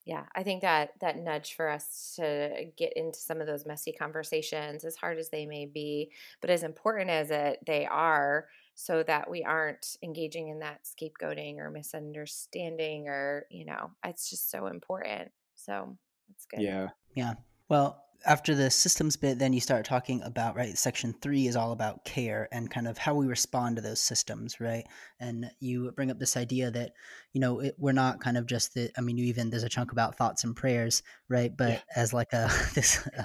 [0.07, 3.91] Yeah, I think that that nudge for us to get into some of those messy
[3.91, 6.11] conversations, as hard as they may be,
[6.43, 11.57] but as important as it they are, so that we aren't engaging in that scapegoating
[11.59, 15.31] or misunderstanding or, you know, it's just so important.
[15.55, 15.97] So
[16.29, 16.61] that's good.
[16.61, 16.89] Yeah.
[17.15, 17.35] Yeah.
[17.71, 20.77] Well, after the systems bit, then you start talking about right.
[20.77, 24.61] Section three is all about care and kind of how we respond to those systems,
[24.61, 24.87] right?
[25.21, 26.93] And you bring up this idea that
[27.33, 28.91] you know it, we're not kind of just the.
[28.97, 31.55] I mean, you even there's a chunk about thoughts and prayers, right?
[31.57, 31.81] But yeah.
[31.97, 33.25] as like a this uh,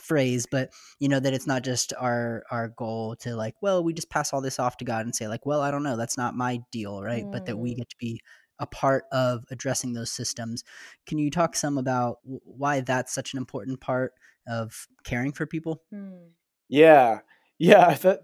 [0.00, 3.92] phrase, but you know that it's not just our our goal to like, well, we
[3.92, 6.18] just pass all this off to God and say like, well, I don't know, that's
[6.18, 7.24] not my deal, right?
[7.24, 7.32] Mm.
[7.32, 7.78] But that we mm.
[7.78, 8.20] get to be
[8.58, 10.64] a part of addressing those systems.
[11.06, 14.12] Can you talk some about why that's such an important part
[14.46, 15.82] of caring for people?
[15.90, 16.28] Hmm.
[16.68, 17.20] Yeah,
[17.58, 17.94] yeah.
[17.94, 18.20] The,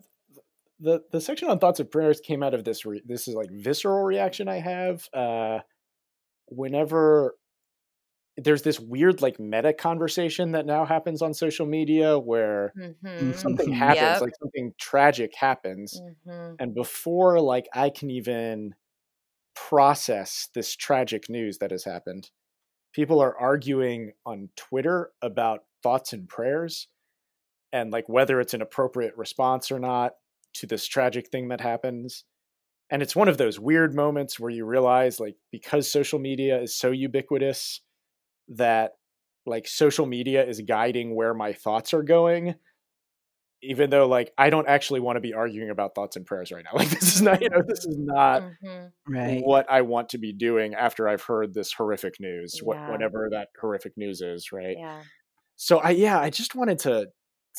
[0.81, 2.85] the the section on thoughts of prayers came out of this.
[2.85, 5.09] Re- this is like visceral reaction I have.
[5.15, 5.61] Uh,
[6.49, 7.37] whenever
[8.37, 13.33] there's this weird like meta conversation that now happens on social media where mm-hmm.
[13.33, 14.21] something happens yep.
[14.21, 16.55] like something tragic happens mm-hmm.
[16.59, 18.75] and before like i can even
[19.55, 22.31] process this tragic news that has happened.
[22.93, 26.89] People are arguing on Twitter about thoughts and prayers
[27.73, 30.13] and like whether it's an appropriate response or not
[30.55, 32.25] to this tragic thing that happens.
[32.91, 36.77] And it's one of those weird moments where you realize like because social media is
[36.77, 37.81] so ubiquitous
[38.49, 38.93] that
[39.47, 42.55] like social media is guiding where my thoughts are going
[43.65, 46.65] even though like I don't actually want to be arguing about thoughts and prayers right
[46.65, 46.71] now.
[46.85, 49.13] Like this is not, you know, this is not mm-hmm.
[49.13, 49.43] right.
[49.45, 52.91] what I want to be doing after I've heard this horrific news, yeah.
[52.91, 54.77] whatever that horrific news is, right?
[54.79, 55.03] Yeah.
[55.57, 57.09] So I yeah, I just wanted to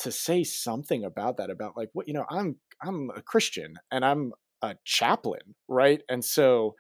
[0.02, 4.06] to say something about that about like what you know, I'm I'm a Christian and
[4.06, 6.02] I'm a chaplain, right?
[6.10, 6.76] And so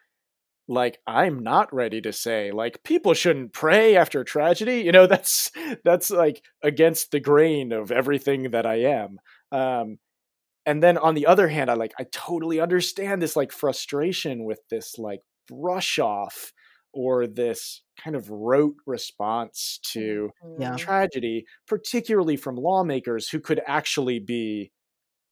[0.68, 5.52] like i'm not ready to say like people shouldn't pray after tragedy you know that's
[5.84, 9.20] that's like against the grain of everything that i am
[9.52, 9.98] um
[10.66, 14.60] and then on the other hand i like i totally understand this like frustration with
[14.70, 16.52] this like brush off
[16.94, 20.76] or this kind of rote response to yeah.
[20.76, 24.72] tragedy particularly from lawmakers who could actually be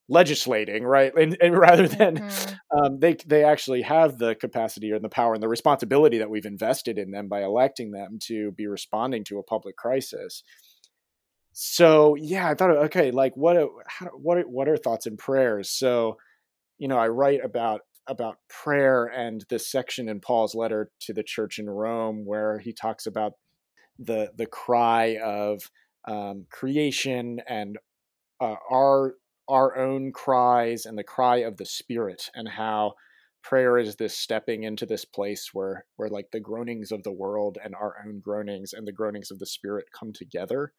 [0.10, 1.13] legislating, right?
[1.16, 2.60] And, and rather than Mhm.
[2.78, 6.46] um, they they actually have the capacity and the power and the responsibility that we've
[6.46, 10.44] invested in them by electing them to be responding to a public crisis.
[11.52, 15.70] So yeah, I thought, okay, like what how, what are, what are thoughts and prayers?
[15.70, 16.18] So
[16.80, 21.24] you know, I write about about prayer and this section in Paul's letter to the
[21.24, 23.34] church in Rome where he talks about
[24.00, 25.70] the the cry of
[26.08, 27.78] um, creation and
[28.42, 29.16] uh, our
[29.47, 32.93] our own cries and the cry of the spirit and how
[33.43, 37.58] prayer is this stepping into this place where where like the groanings of the world
[37.63, 40.73] and our own groanings and the groanings of the spirit come together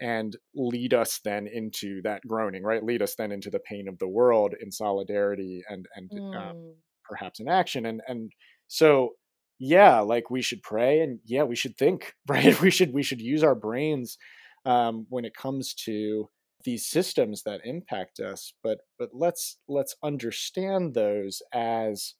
[0.00, 2.84] and lead us then into that groaning right?
[2.84, 6.74] Lead us then into the pain of the world in solidarity and and um, Mm.
[7.04, 7.86] perhaps in action.
[7.86, 8.32] And and
[8.68, 9.10] so
[9.58, 12.58] yeah like we should pray and yeah we should think right?
[12.60, 14.18] We should we should use our brains
[14.64, 16.28] um, when it comes to
[16.64, 22.14] these systems that impact us but but let's let's understand those as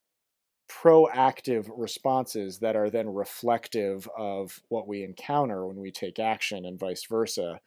[0.71, 6.79] proactive responses that are then reflective of what we encounter when we take action and
[6.79, 7.61] vice versa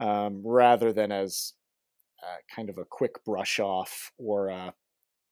[0.00, 1.54] um, rather than as
[2.22, 4.74] uh, kind of a quick brush off or a,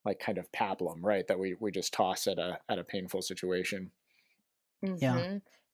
[0.05, 3.23] like kind of pablum right that we we just toss at a at a painful
[3.23, 3.91] situation
[4.83, 5.25] Yeah.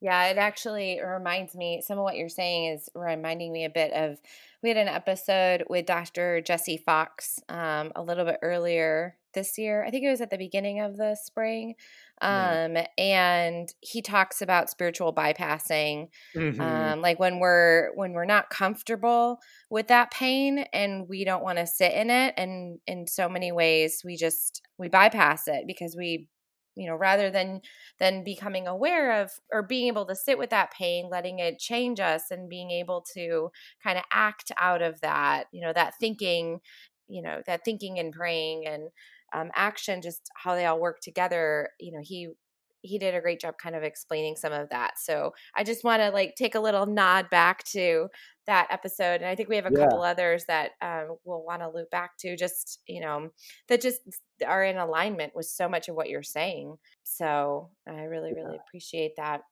[0.00, 3.92] Yeah, it actually reminds me, some of what you're saying is reminding me a bit
[3.92, 4.18] of,
[4.62, 6.40] we had an episode with Dr.
[6.40, 9.84] Jesse Fox um, a little bit earlier this year.
[9.84, 11.74] I think it was at the beginning of the spring.
[12.22, 12.64] Yeah.
[12.76, 16.60] Um, and he talks about spiritual bypassing Mhm.
[16.60, 19.38] um, like when we're when we're not comfortable
[19.70, 23.52] with that pain and we don't want to sit in it and in so many
[23.52, 26.26] ways we just we bypass it because we
[26.76, 27.60] you know rather than
[27.98, 32.00] than becoming aware of or being able to sit with that pain letting it change
[32.00, 33.50] us and being able to
[33.82, 36.60] kind of act out of that you know that thinking
[37.08, 38.88] you know that thinking and praying and
[39.32, 42.28] um, action just how they all work together you know he
[42.82, 44.98] he did a great job kind of explaining some of that.
[44.98, 48.08] So i just want to like take a little nod back to
[48.50, 49.84] that episode and i think we have a Yeah.
[49.84, 53.30] couple others that um, we'll want to loop back to just you know
[53.68, 54.00] that just
[54.46, 59.12] are in alignment with so much of what you're saying so i really really appreciate
[59.16, 59.42] that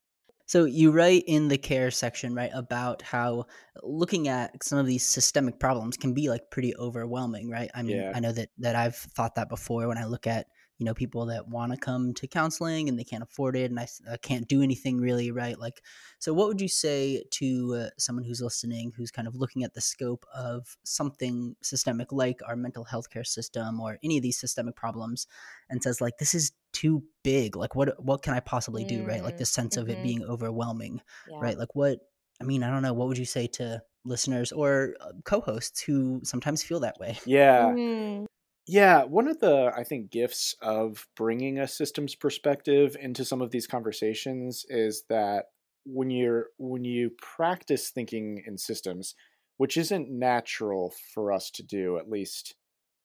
[0.47, 3.47] So you write in the care section, right, about how
[3.83, 7.71] looking at some of these systemic problems can be like pretty overwhelming, right?
[7.75, 8.13] I mean, Yeah.
[8.15, 10.47] I know that that I've thought that before when I look at
[10.79, 13.79] you know people that want to come to counseling and they can't afford it, and
[13.81, 15.59] I can't do anything really, right?
[15.59, 15.83] Like,
[16.19, 19.75] so what would you say to uh, someone who's listening, who's kind of looking at
[19.75, 24.39] the scope of something systemic like our mental health care system or any of these
[24.39, 25.27] systemic problems,
[25.69, 27.57] and says like, this is too big.
[27.57, 29.23] Like, what what can I possibly do, right?
[29.23, 30.03] Like Mm, this sense of it mhm.
[30.03, 31.59] being overwhelming yeah right?
[31.59, 31.99] Like what?
[32.41, 32.93] I mean, I don't know.
[32.93, 37.19] What would you say to listeners or uh, co-hosts who sometimes feel that way?
[37.25, 38.27] yeah Mhm.
[38.69, 43.51] Yeah, one of the I think gifts of bringing a systems perspective into some of
[43.51, 45.47] these conversations is that
[45.87, 49.15] when you're when you practice thinking in systems,
[49.57, 52.57] which isn't natural for us to do at least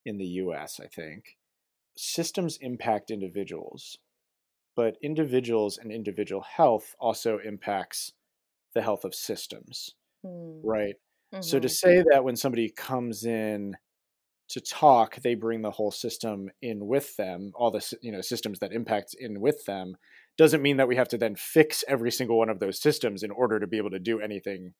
[0.05, 1.37] in the US, I think.
[1.97, 3.97] Systems impact individuals,
[4.75, 8.13] but individuals and individual health also impacts
[8.75, 10.95] the health of systems, Mm, right?
[11.41, 11.69] So to mhm.
[11.69, 13.77] say that when somebody comes in
[14.53, 18.59] to talk, they bring the whole system in with them, all the you know systems
[18.59, 19.95] that impact in with them,
[20.37, 23.31] doesn't mean that we have to then fix every single one of those systems in
[23.31, 24.73] order to be able to do anything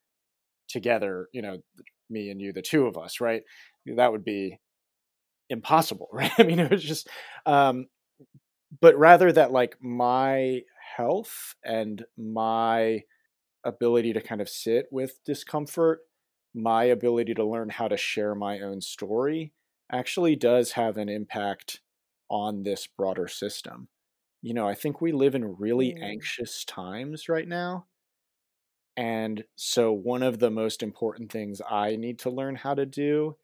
[0.69, 1.27] together.
[1.33, 1.57] You know,
[2.07, 3.41] me and you, the two of us, right?
[3.87, 4.59] That would be
[5.49, 6.31] impossible, right?
[6.37, 7.09] I mean, it was just,
[7.47, 7.87] um,
[8.79, 10.61] but rather that like my
[10.97, 13.01] health and my
[13.65, 16.01] ability to kind of sit with discomfort,
[16.53, 19.51] my ability to learn how to share my own story
[19.93, 21.81] actually does have an impact
[22.29, 23.89] on this broader system.
[24.43, 26.03] You know, I think we live in really Mm.
[26.03, 27.87] anxious times right now.
[28.95, 33.37] And so, one of the most important things I need to learn how to do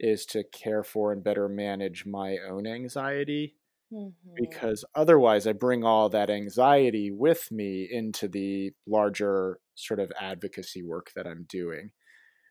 [0.00, 3.56] is to care for and better manage my own anxiety
[3.90, 4.36] Mhm.
[4.36, 10.82] because otherwise I bring all that anxiety with me into the larger sort of advocacy
[10.84, 11.92] work that I'm doing.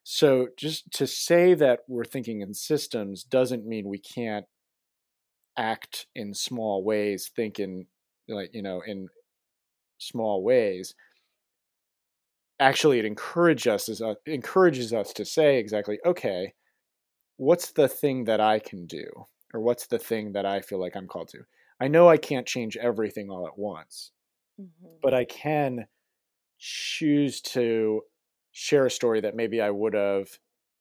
[0.05, 4.45] So just to say that we're thinking in systems doesn't mean we can't
[5.57, 7.87] act in small ways, think in
[8.27, 9.07] like, you know, in
[9.99, 10.95] small ways.
[12.59, 16.53] Actually, it encourages us a, encourages us to say exactly, okay,
[17.37, 19.07] what's the thing that I can do?
[19.53, 21.45] Or what's the thing that I feel like I'm called to?
[21.81, 24.11] I know I can't change everything all at once,
[24.57, 25.03] Mhm.
[25.03, 25.87] but I can
[26.59, 28.03] choose to
[28.55, 30.29] share a story that maybe I would have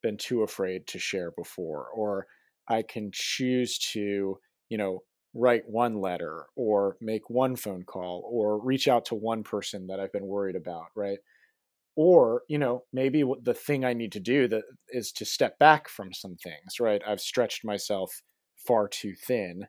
[0.03, 2.27] been too afraid to share before, or
[2.69, 5.01] I can choose to, you know,
[5.35, 9.99] write one letter or make one phone call or reach out to one person that
[9.99, 11.19] I've been worried about, right?
[11.97, 15.89] Or, you know, maybe the thing I need to do that is to step back
[15.89, 17.03] from some things, right?
[17.07, 18.23] I've stretched myself
[18.57, 19.67] far too thin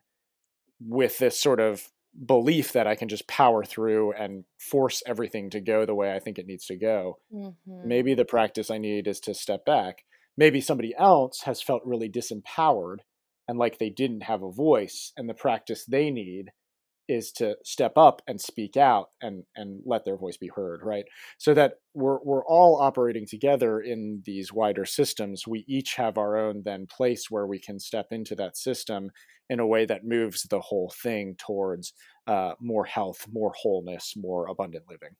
[0.80, 1.90] with this sort of
[2.24, 6.18] belief that I can just power through and force everything to go the way I
[6.18, 7.18] think it needs to go.
[7.34, 7.88] Mm-hmm.
[7.88, 10.04] Maybe the practice I need is to step back.
[10.36, 12.98] Maybe somebody else has felt really disempowered
[13.48, 16.50] and like they didn't have a voice, and the practice they need
[17.08, 21.04] is to step up and speak out and and let their voice be heard right
[21.38, 26.36] so that we're we're all operating together in these wider systems we each have our
[26.36, 29.10] own then place where we can step into that system
[29.48, 31.92] in a way that moves the whole thing towards
[32.26, 35.14] uh, more health, more wholeness, more abundant living.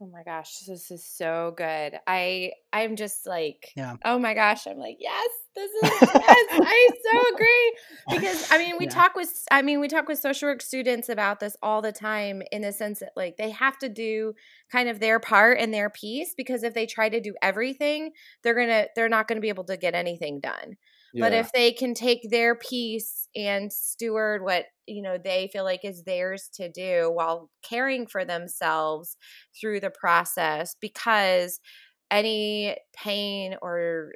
[0.00, 1.98] Oh my gosh, this is so good.
[2.06, 3.96] I I'm just like, yeah.
[4.04, 5.28] oh my gosh, I'm like, yes,
[5.58, 7.76] this is yes, I so agree.
[8.10, 8.90] Because I mean, we yeah.
[8.90, 12.42] talk with I mean, we talk with social work students about this all the time
[12.52, 14.34] in the sense that like they have to do
[14.70, 18.54] kind of their part and their piece because if they try to do everything, they're
[18.54, 20.76] going to they're not going to be able to get anything done.
[21.14, 25.84] But if they can take their piece and steward what, you know, they feel like
[25.84, 29.16] is theirs to do while caring for themselves
[29.58, 31.60] through the process because
[32.10, 34.12] any pain or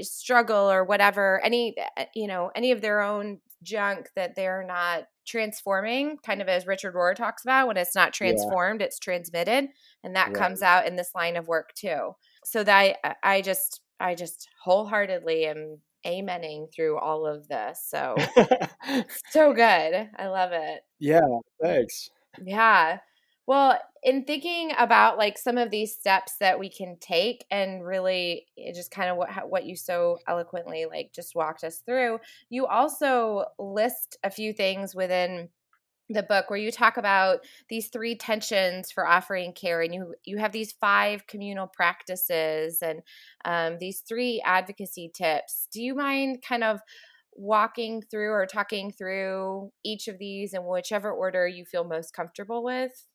[0.00, 5.04] struggle or whatever, any eh, you know, any of their own junk that they're not
[5.26, 8.86] transforming, kind of as Richard Rohr talks about, when it's not transformed, yeah.
[8.86, 9.68] it's transmitted.
[10.02, 10.36] And that right.
[10.36, 12.12] comes out in this line of work too.
[12.44, 17.84] So that I, I just I just wholeheartedly am amening through all of this.
[17.86, 18.16] So
[19.30, 20.08] so good.
[20.16, 20.80] I love it.
[20.98, 21.20] Yeah,
[21.62, 22.10] thanks.
[22.42, 22.98] Yeah.
[23.46, 28.46] Well, in thinking about like some of these steps that we can take and really
[28.58, 32.20] eh, just kind of what what you so eloquently like just walked us through,
[32.50, 35.48] you also list a few things within
[36.10, 37.40] the book where you talk about
[37.70, 43.02] these three tensions for offering care and you you have these five communal practices and
[43.44, 45.68] um, these three advocacy tips.
[45.72, 46.80] Do you mind kind of
[47.34, 52.62] walking through or talking through each of these in whichever order you feel most comfortable
[52.64, 53.06] with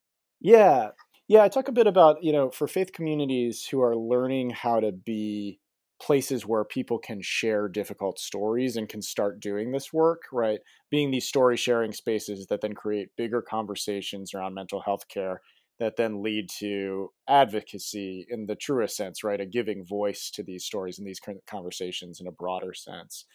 [0.47, 0.89] yeah
[1.27, 4.79] yeah i talk a bit about you know for faith communities who are learning how
[4.79, 5.59] to be
[5.99, 10.59] places where people can share difficult stories and can start doing this work, right?
[10.91, 15.41] Being these story sharing spaces that then create bigger conversations around mental health care
[15.79, 19.41] that then lead to advocacy in the truest sense, right?
[19.41, 23.25] A giving voice to these stories and these conversations in a broader sense.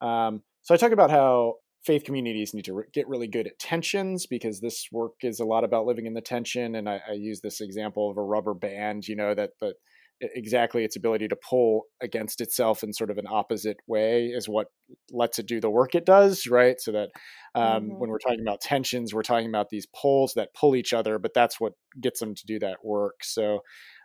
[0.00, 3.58] Um, so I talk about how faith communities need to re- get really good at
[3.58, 6.74] tensions because this work is a lot about living in the tension.
[6.74, 9.74] And I, I use this example of a rubber band, you know, that that
[10.20, 14.66] exactly its ability to pull against itself in sort of an opposite way is what
[15.10, 17.08] lets it do the work it does right so that
[17.54, 17.98] um, mm-hmm.
[17.98, 21.32] when we're talking about tensions we're talking about these poles that pull each other but
[21.34, 23.60] that's what gets them to do that work so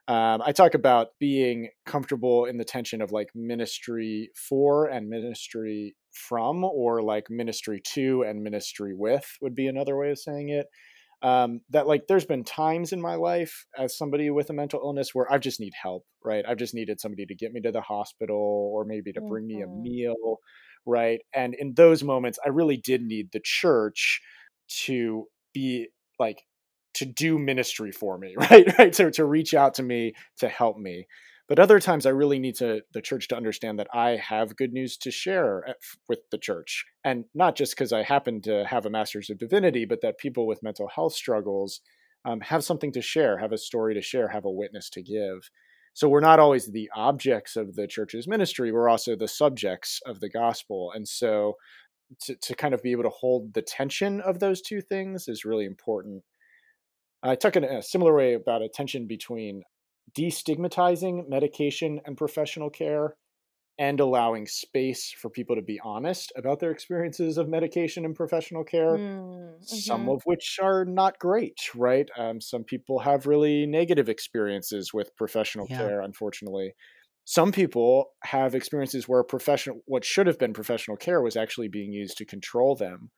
[0.07, 5.95] um, i talk about being comfortable in the tension of like ministry for and ministry
[6.15, 10.67] from or like ministry to and ministry with would be another way of saying it
[11.21, 15.09] um, that like there's been times in my life as somebody with a mental illness
[15.13, 16.45] where I just need help, right?
[16.47, 19.57] I've just needed somebody to get me to the hospital or maybe to bring mm-hmm.
[19.57, 19.81] me a mm-hmm.
[19.81, 20.37] meal,
[20.85, 21.19] right?
[21.33, 24.21] And in those moments, I really did need the church
[24.85, 25.87] to be
[26.19, 26.43] like
[26.95, 28.77] to do ministry for me, right?
[28.77, 28.93] Right.
[28.93, 31.07] To to reach out to me to help me.
[31.47, 34.73] But other times, I really need to the church to understand that I have good
[34.73, 35.75] news to share
[36.09, 39.85] with the church, and not just because I happen to have a master's of divinity,
[39.85, 41.81] but that people with mental health struggles
[42.25, 45.51] um, have something to share, have a story to share, have a witness to give.
[45.93, 50.19] So we're not always the objects of the church's ministry; we're also the subjects of
[50.19, 51.55] the gospel, and so.
[52.25, 55.43] To, to kind of be able to hold the tension of those two things is
[55.43, 56.21] really important.
[57.23, 59.63] I talk in a similar way about a tension between
[60.13, 63.15] destigmatizing medication and professional care
[63.77, 68.63] and allowing space for people to be honest about their experiences of medication and professional
[68.63, 69.61] care, mm-hmm.
[69.61, 72.09] some of which are not great, right?
[72.17, 75.77] Um, some people have really negative experiences with professional yeah.
[75.77, 76.73] care, unfortunately.
[77.25, 81.91] Some people have experiences where professional, what should have been professional care, was actually being
[81.91, 83.11] used to control them.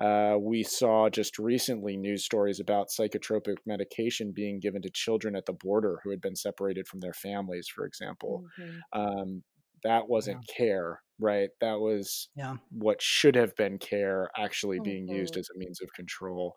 [0.00, 5.44] Uh, we saw just recently news stories about psychotropic medication being given to children at
[5.46, 8.44] the border who had been separated from their families, for example.
[8.58, 9.00] Mm-hmm.
[9.00, 9.42] Um,
[9.84, 10.54] that wasn't yeah.
[10.56, 11.50] care, right?
[11.60, 12.56] That was yeah.
[12.70, 14.84] what should have been care actually mm-hmm.
[14.84, 15.40] being used mm-hmm.
[15.40, 16.54] as a means of control.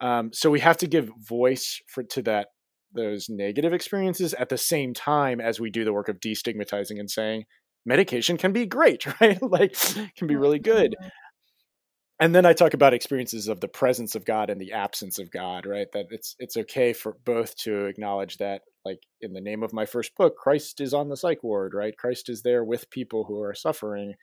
[0.00, 2.48] Um, so we have to give voice for to that
[2.94, 7.10] those negative experiences at the same time as we do the work of destigmatizing and
[7.10, 7.44] saying
[7.84, 9.40] medication can be great, right?
[9.42, 9.76] like
[10.16, 10.94] can be really good.
[12.18, 15.30] And then I talk about experiences of the presence of God and the absence of
[15.30, 15.86] God, right?
[15.92, 19.84] That it's it's okay for both to acknowledge that like in the name of my
[19.84, 21.96] first book, Christ is on the psych ward, right?
[21.96, 24.14] Christ is there with people who are suffering.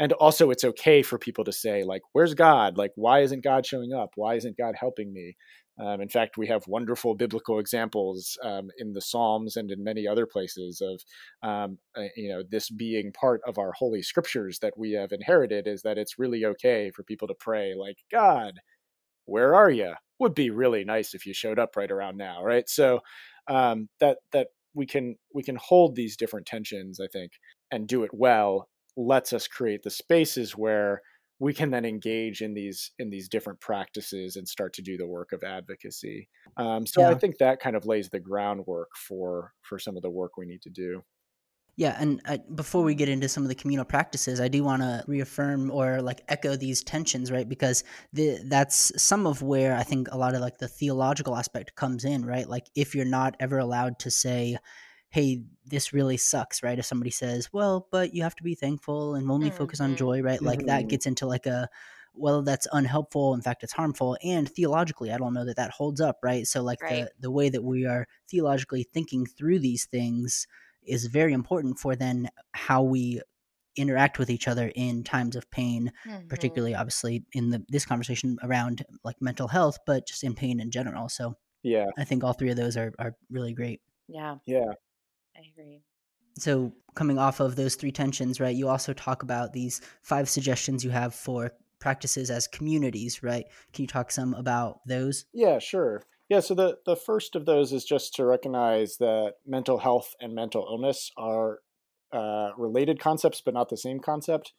[0.00, 2.76] And also it's okay for people to say like where's God?
[2.78, 4.10] Like why isn't God showing up?
[4.16, 5.36] Why isn't God helping me?
[5.80, 10.06] Um, in fact, we have wonderful biblical examples um, in the Psalms and in many
[10.06, 11.02] other places of,
[11.48, 15.66] um, uh, you know, this being part of our holy scriptures that we have inherited.
[15.66, 18.60] Is that it's really okay for people to pray like, God,
[19.26, 19.94] where are you?
[20.18, 22.68] Would be really nice if you showed up right around now, right?
[22.68, 23.00] So
[23.48, 27.32] um, that that we can we can hold these different tensions, I think,
[27.70, 28.68] and do it well.
[28.96, 31.02] Lets us create the spaces where
[31.38, 35.06] we can then engage in these in these different practices and start to do the
[35.06, 36.28] work of advocacy.
[36.56, 40.10] Um, so I think that kind of lays the groundwork for for some of the
[40.10, 41.02] work we need to do.
[41.76, 44.82] Yeah, and uh, before we get into some of the communal practices, I do want
[44.82, 47.48] to reaffirm or like echo these tensions, right?
[47.48, 51.76] Because the, that's some of where I think a lot of like the theological aspect
[51.76, 52.46] comes in, right?
[52.46, 54.58] Like if you're not ever allowed to say,
[55.10, 56.78] "Hey, this really sucks," right?
[56.78, 60.22] If somebody says, "Well, but you have to be thankful and only focus on joy,"
[60.22, 60.42] right?
[60.42, 60.88] Like that Mhm.
[60.88, 61.68] gets into like a
[62.14, 63.34] well, that's unhelpful.
[63.34, 64.16] In fact, it's harmful.
[64.22, 66.46] And theologically, I don't know that that holds up, right?
[66.46, 67.08] So like Right.
[67.08, 70.46] the the way that we are theologically thinking through these things
[70.82, 73.20] is very important for then how we
[73.76, 76.28] interact with each other in times of pain Mhm.
[76.28, 80.70] particularly obviously in the this conversation around like mental health but just in pain in
[80.70, 84.72] general so Yeah, i think all three of those are, are really great Yeah, yeah,
[85.40, 85.82] I agree.
[86.38, 90.84] so coming off of those three tensions right you also talk about these five suggestions
[90.84, 95.58] you have for practices as communities right can you talk some about those yeah.
[95.58, 96.02] Sure.
[96.28, 96.40] Yeah.
[96.40, 100.66] So the the first of those is just to recognize that mental health and mental
[100.70, 101.58] illness are
[102.12, 104.52] uh, related concepts, but not the same concept.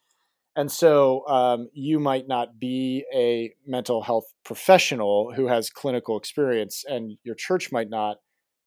[0.54, 6.84] And so um, you might not be a mental health professional who has clinical experience,
[6.86, 8.18] and your church might not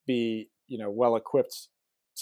[0.07, 1.67] be, you know, well equipped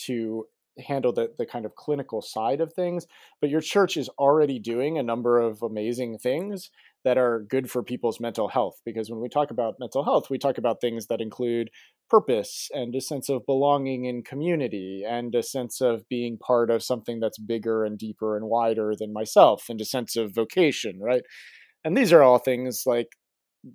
[0.05, 0.45] to
[0.79, 3.05] handle the, the kind of clinical side of things.
[3.39, 6.71] But your church is already doing a number of amazing things
[7.03, 8.79] that are good for people's mental health.
[8.85, 11.69] Because when we talk about mental health, we talk about things that include
[12.09, 16.83] purpose and a sense of belonging in community and a sense of being part of
[16.83, 21.23] something that's bigger and deeper and wider than myself and a sense of vocation right
[21.83, 23.07] and these are all things like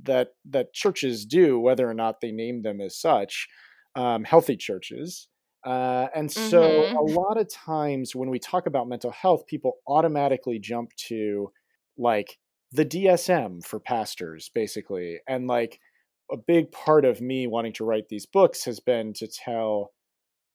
[0.04, 3.48] that that churches do whether or not they name them as such
[3.96, 5.28] um, healthy churches
[5.68, 6.98] uh, and so Mhm.
[6.98, 11.52] a lot of times when we talk about mental health people automatically jump to
[11.98, 12.38] like
[12.72, 15.80] the dsm for pastors basically and like
[16.32, 19.92] a big part of me wanting to write these books has been to tell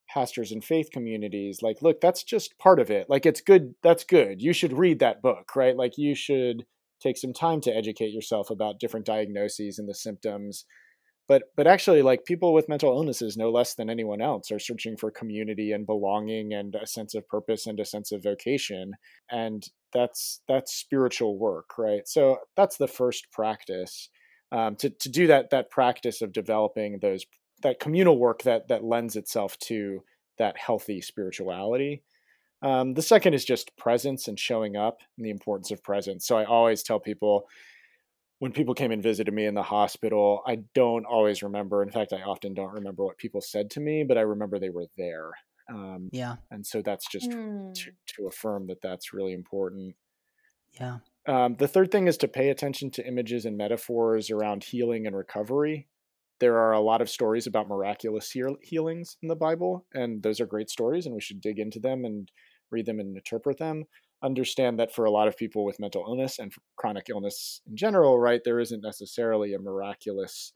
[0.10, 3.10] pastors and faith communities like look that's just part of it.
[3.10, 4.42] Like it's good that's good.
[4.42, 5.76] You should read that book right?
[5.76, 6.66] Like you should
[7.02, 10.66] take some time to educate yourself about different diagnoses and the symptoms
[11.28, 14.98] but but actually like people with mental illnesses no less than anyone else are searching
[14.98, 18.94] for community and belonging and a sense of purpose and a sense of vocation
[19.32, 22.08] and that's that's spiritual work right?
[22.08, 24.10] So that's the first practice
[24.52, 27.26] um, to, to do that that practice of developing those
[27.62, 30.04] that communal work that that lends itself to
[30.38, 32.04] that healthy spirituality.
[32.62, 36.26] Um, the second is just presence and showing up and the importance of presence.
[36.26, 37.46] So i always tell people
[38.44, 42.12] when people came and visited me in the hospital i don't always remember in fact
[42.12, 45.32] i often don't remember what people said to me but i remember they were there
[45.70, 47.72] um, yeah and so that's just Hmm.
[47.74, 49.96] to, to affirm that that's really important
[50.74, 55.08] yeah um, the third thing is to pay attention to images and metaphors around healing
[55.08, 55.88] and recovery.
[56.42, 60.42] There are a lot of stories about miraculous heal- healings in the Bible, and those
[60.42, 62.30] are great stories, and we should dig into them and
[62.72, 63.86] read them and interpret them.
[64.24, 68.20] Understand that for a lot of people with mental illness and chronic illness in general,
[68.20, 70.54] right, there isn't necessarily a miraculous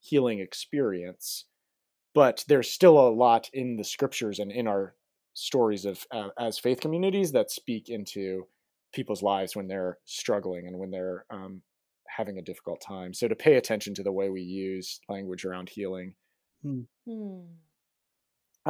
[0.00, 1.46] healing experience,
[2.14, 4.94] but there's still a lot in the scriptures and in our
[5.34, 8.46] stories of uh, as faith communities that speak into
[8.92, 11.62] people's lives when they're struggling and when they're um,
[12.08, 13.14] having a difficult time.
[13.14, 16.14] So to pay attention to the way we use language around healing.
[16.62, 16.82] Hmm.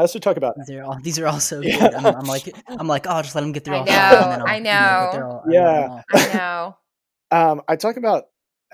[0.01, 1.79] I also talk about these are all these are all so Yeah.
[1.91, 4.13] good I'm, I'm like i'm like oh just let them get through I all five,
[4.23, 5.27] and know, then I'll- I you know.
[5.27, 6.03] all- I love them Yeah.
[6.13, 6.77] I know.
[7.51, 8.25] um, I talk about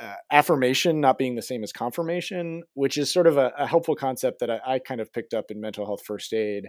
[0.01, 3.97] uh, affirmation not being the same as confirmation, which is sort of a, a helpful
[3.97, 6.69] concept that I, I kind of picked up in mental health first aid.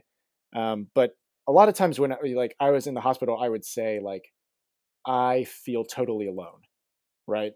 [0.56, 1.12] Um, but
[1.48, 4.00] a lot of times when I, like I was in the hospital, I would say
[4.02, 4.24] like,
[5.06, 6.62] I feel totally alone,
[7.28, 7.54] right?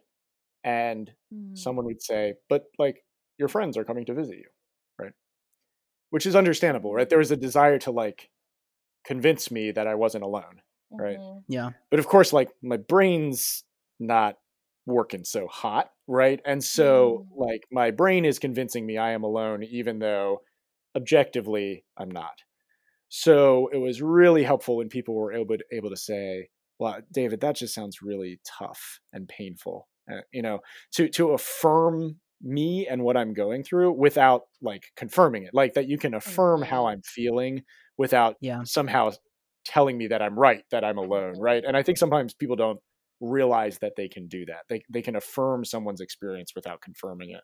[0.64, 1.56] And Hmm.
[1.56, 2.98] someone would say, but like
[3.40, 4.61] your friends are coming to visit you, right?
[6.12, 7.10] Which is understandable, right?
[7.10, 8.30] There was a desire to like
[9.06, 10.62] convince me that I wasn't alone.
[11.00, 11.20] Right.
[11.20, 11.44] Mhm.
[11.48, 11.72] Yeah.
[11.92, 13.64] But of course, like my brain's
[14.00, 14.38] not
[14.88, 16.42] working so hot, right?
[16.46, 17.38] And so, Mm.
[17.38, 20.44] like, my brain is convincing me I am alone, even though
[20.96, 22.44] objectively I'm not.
[23.10, 26.50] So it was really helpful when people were able to, able to say,
[26.80, 30.62] "Well, David, that just sounds really tough and painful," uh, you know,
[30.94, 35.88] to to affirm me and what I'm going through without like confirming it, like that
[35.88, 36.86] you can affirm how.
[36.88, 37.64] I'm feeling
[37.98, 38.64] without Yeah.
[38.64, 39.12] somehow
[39.66, 41.64] telling me that I'm right, that I'm alone, right?
[41.66, 42.80] And I think sometimes people don't
[43.20, 44.66] realize that they can do that.
[44.70, 47.44] They they can affirm someone's experience without confirming it.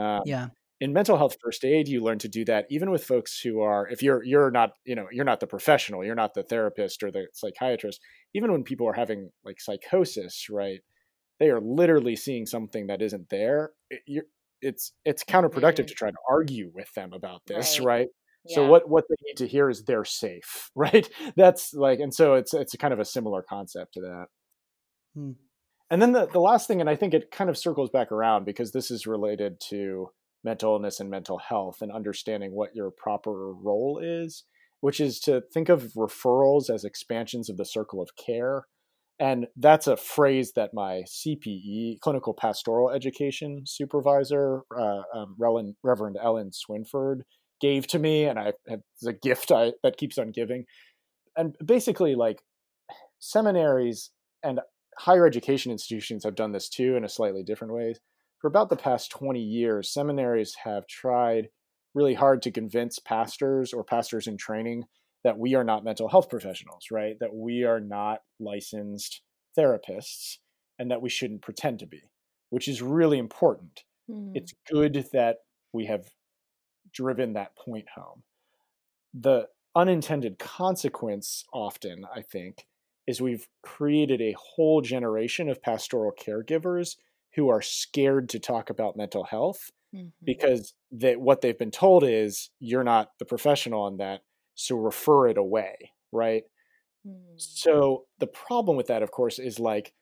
[0.00, 0.50] Um, Yeah.
[0.80, 3.88] in mental health first aid, you learn to do that even with folks who are
[3.88, 7.10] if you're you're not you know you're not the professional, you're not the therapist or
[7.10, 8.00] the psychiatrist.
[8.34, 10.80] Even when people are having like psychosis, right?
[11.40, 13.72] They are literally seeing something that isn't there.
[13.90, 14.24] It,
[14.62, 15.88] it's it's counterproductive Mhm.
[15.88, 17.86] to try to argue with them about this, Right.
[17.86, 18.08] right?
[18.48, 21.08] So what what they need to hear is they're safe, right?
[21.36, 24.26] That's like, and so it's it's kind of a similar concept to that.
[25.14, 25.32] Hmm.
[25.90, 28.44] And then the the last thing, and I think it kind of circles back around
[28.44, 30.10] because this is related to
[30.44, 34.44] mental illness and mental health and understanding what your proper role is,
[34.80, 38.66] which is to think of referrals as expansions of the circle of care.
[39.18, 46.50] And that's a phrase that my CPE, clinical pastoral education supervisor, uh, um, Reverend, Ellen
[46.50, 47.20] Swinford,
[47.60, 50.64] gave to me, and I it's a gift I, that keeps on giving.
[51.34, 52.40] And basically, like
[53.18, 54.10] seminaries
[54.42, 54.60] and
[54.98, 57.98] higher education institutions have done this too in a slightly different ways.
[58.40, 61.48] For about the past 20 years, seminaries have tried
[61.94, 64.84] really hard to convince pastors or pastors in training
[65.26, 67.18] that we are not mental health professionals, right?
[67.20, 69.22] That we are not licensed
[69.58, 70.38] therapists
[70.78, 72.02] and that we shouldn't pretend to be,
[72.50, 73.84] which is really important.
[74.08, 74.32] Mhm.
[74.34, 75.38] It's good that
[75.74, 76.08] we have
[76.92, 78.24] driven that point home.
[79.14, 82.66] The unintended consequence, often, I think,
[83.06, 86.96] is we've created a whole generation of pastoral caregivers
[87.34, 90.12] who are scared to talk about mental health Mhm.
[90.24, 94.22] because they, what they've been told is you're not the professional on that,
[94.56, 96.44] so refer it away, right?
[97.04, 97.46] Mhm.
[97.60, 99.94] So the problem with that, of course, is like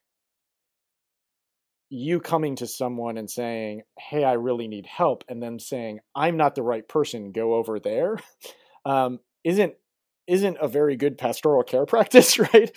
[1.91, 6.37] you coming to someone and saying, "Hey, I really need help," and then saying, "I'm
[6.37, 7.33] not the right person.
[7.33, 8.19] Go over there,"
[8.85, 9.75] um, isn't
[10.27, 12.71] isn't a very good pastoral care practice, right?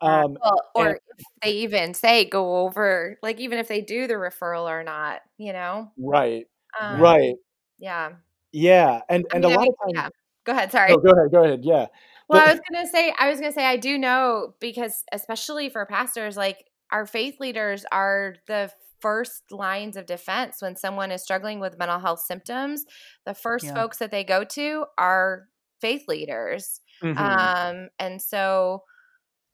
[0.00, 4.06] Um, well, or and- if they even say go over, like even if they do
[4.06, 6.46] the referral or not, you know, right,
[6.80, 7.36] um, right,
[7.78, 8.16] Yeah.
[8.52, 10.10] yeah, and I and mean, a I lot mean, of times.
[10.50, 10.54] Yeah.
[10.54, 10.72] Go ahead.
[10.72, 10.92] Sorry.
[10.92, 11.60] Oh, go ahead, go ahead.
[11.64, 11.86] Yeah,
[12.28, 15.68] Well, But- I was gonna say, I was gonna say, I do know because, especially
[15.68, 18.70] for pastors, like our faith leaders are the
[19.00, 22.84] first lines of defense when someone is struggling with mental health symptoms.
[23.24, 23.74] The first Yeah.
[23.74, 25.48] folks that they go to are
[25.80, 27.16] faith leaders, Mhm.
[27.16, 28.84] um, and so,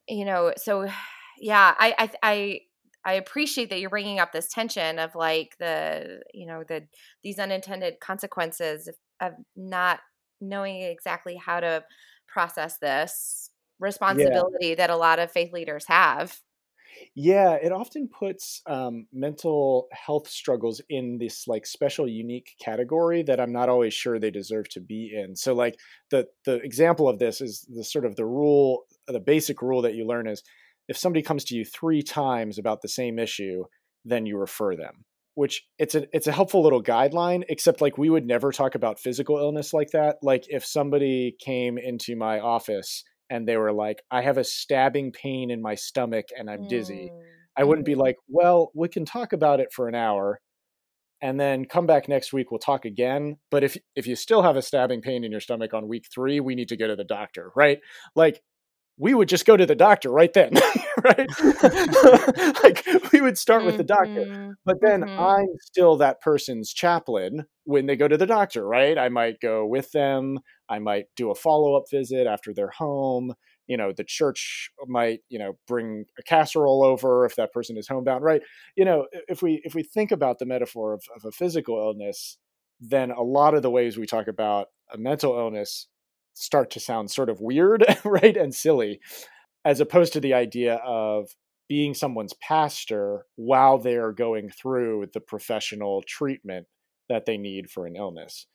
[0.08, 0.86] you know, so
[1.38, 2.60] yeah, I, I, I.
[3.08, 6.88] I appreciate that you're bringing up this tension of like the, you know, the
[7.22, 10.00] these unintended consequences of, of not
[10.40, 11.84] knowing exactly how to
[12.26, 16.40] process this responsibility that a lot of faith leaders have.
[17.14, 23.40] Yeah, it often puts um, mental health struggles in this like special, unique category that
[23.40, 25.36] I'm not always sure they deserve to be in.
[25.36, 25.76] So, like
[26.10, 29.94] the the example of this is the sort of the rule, the basic rule that
[29.94, 30.42] you learn is
[30.88, 33.64] if somebody comes to you three times about the same issue,
[34.04, 35.04] then you refer them.
[35.36, 37.44] Which it's a it's a helpful little guideline.
[37.48, 40.16] Except like we would never talk about physical illness like that.
[40.22, 45.12] Like if somebody came into my office and they were like, I have a stabbing
[45.12, 47.10] pain in my stomach and I'm dizzy.
[47.12, 47.20] Mm,
[47.56, 48.00] I wouldn't be mhm.
[48.00, 50.40] like, well, we can talk about it for an hour
[51.22, 54.56] and then come back next week we'll talk again but if if you still have
[54.56, 57.04] a stabbing pain in your stomach on week 3 we need to go to the
[57.04, 57.78] doctor right
[58.14, 58.42] like
[58.98, 60.52] we would just go to the doctor right then
[61.04, 61.28] right
[62.62, 64.54] like we would start with the doctor Mhm.
[64.64, 65.08] but then Mhm.
[65.18, 68.96] I'm still that person's chaplain when they go to the doctor, right?
[68.98, 70.40] I might go with them.
[70.68, 73.34] I might do a follow up visit after they're home.
[73.66, 77.88] You know, the church might, you know, bring a casserole over if that person is
[77.88, 78.42] homebound, right?
[78.76, 82.38] You know, if we if we think about the metaphor of, of a physical illness,
[82.80, 85.88] then a lot of the ways we talk about a mental illness
[86.36, 88.36] start to sound sort of weird, right?
[88.36, 89.00] And silly,
[89.64, 91.30] as opposed to the idea of
[91.68, 96.66] being someone's pastor while they're going through the professional treatment
[97.08, 98.46] that they need for an illness.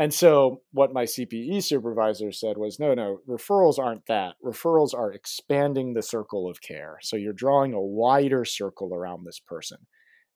[0.00, 4.34] And so, what my CPE supervisor said was no, no, referrals aren't that.
[4.44, 6.98] Referrals are expanding the circle of care.
[7.02, 9.78] So, you're drawing a wider circle around this person.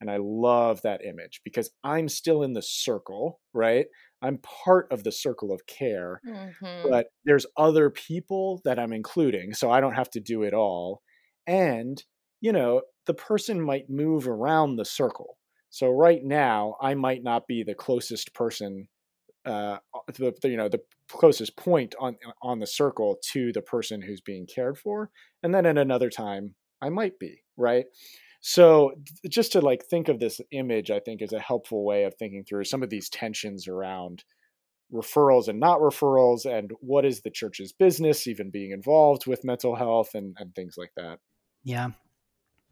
[0.02, 3.86] And I love that image because I'm still in the circle, right?
[4.20, 6.90] I'm part of the circle of care, mm-hmm.
[6.90, 11.02] but there's other people that I'm including, so I don't have to do it all.
[11.46, 12.02] And,
[12.40, 15.38] you know, the person might move around the circle.
[15.70, 18.88] So right now, I might not be the closest person,
[19.46, 19.78] uh,
[20.08, 24.20] the, the, you know, the closest point on on the circle to the person who's
[24.20, 25.10] being cared for,
[25.44, 27.84] and then at another time, I might be right.
[28.42, 28.92] So
[29.28, 32.44] just to like think of this image, I think is a helpful way of thinking
[32.44, 34.24] through some of these tensions around
[34.92, 39.76] referrals and not referrals and what is the church's business even being involved with mental
[39.76, 41.20] health and, and things like that.
[41.62, 41.90] Yeah.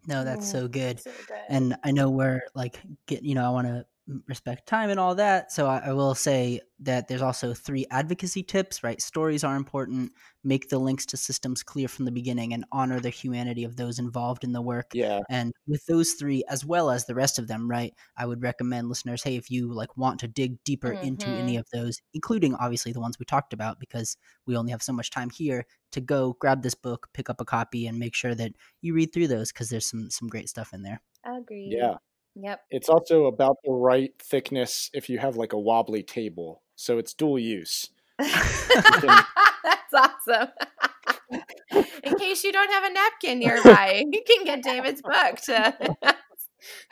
[0.07, 1.01] No that's mm, so, good.
[1.01, 1.39] so good.
[1.49, 3.85] And i know we're like get you know i want to
[4.27, 5.53] respect time and all that.
[5.53, 9.01] So I, I, will say that there's also three advocacy tips, right?
[9.01, 13.11] Stories are important, make the links to systems clear from the beginning, and honor the
[13.11, 14.91] humanity of those involved in the work.
[14.93, 15.21] Yeah.
[15.29, 17.93] And with those three, as well as the rest of them, right?
[18.17, 21.07] I would recommend listeners, hey, if you like want to dig deeper mm-hmm.
[21.07, 24.83] into any of those, including obviously the ones we talked about, because we only have
[24.83, 28.15] so much time here to go grab this book, pick up a copy, and make
[28.15, 31.01] sure that you read through those because there's some some great stuff in there.
[31.25, 31.73] Agreed.
[31.73, 31.97] Yeah.
[32.37, 32.61] Yep.
[32.71, 36.63] It's also about the right thickness if you have like a wobbly table.
[36.77, 37.91] So it's dual use.
[38.19, 40.49] That's awesome.
[42.05, 45.41] In case you don't have a napkin nearby, you can get David's book.
[45.45, 45.97] To...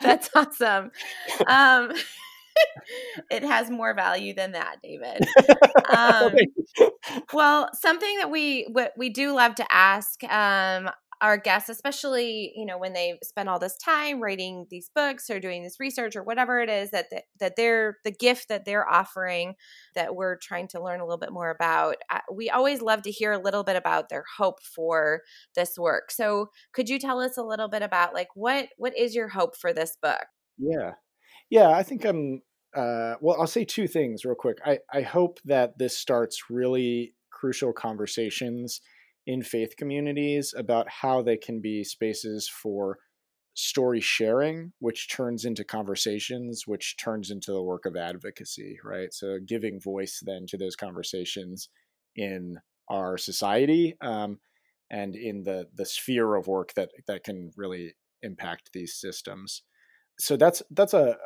[0.01, 0.91] That's awesome.
[1.47, 1.91] Um,
[3.31, 5.25] it has more value than that, David.
[5.95, 6.33] Um,
[7.33, 10.89] well, something that we what we do love to ask um,
[11.21, 15.39] our guests, especially you know when they spend all this time writing these books or
[15.39, 18.87] doing this research or whatever it is that the, that they're the gift that they're
[18.87, 19.55] offering
[19.95, 21.95] that we're trying to learn a little bit more about.
[22.33, 25.21] We always love to hear a little bit about their hope for
[25.55, 26.11] this work.
[26.11, 29.57] So, could you tell us a little bit about like what what is your hope
[29.57, 30.25] for this book?
[30.57, 30.93] Yeah,
[31.49, 32.41] yeah, I think I'm.
[32.75, 34.59] Uh, well, I'll say two things real quick.
[34.65, 38.81] I I hope that this starts really crucial conversations
[39.29, 42.97] in faith communities about how they can be spaces for
[43.53, 49.13] story sharing, which turns into conversations, which turns into the work of advocacy, right?
[49.13, 51.69] So giving voice then to those conversations
[52.15, 52.57] in
[52.89, 54.39] our society um,
[54.89, 59.61] and in the the sphere of work that that can really impact these systems.
[60.17, 61.17] So that's that's a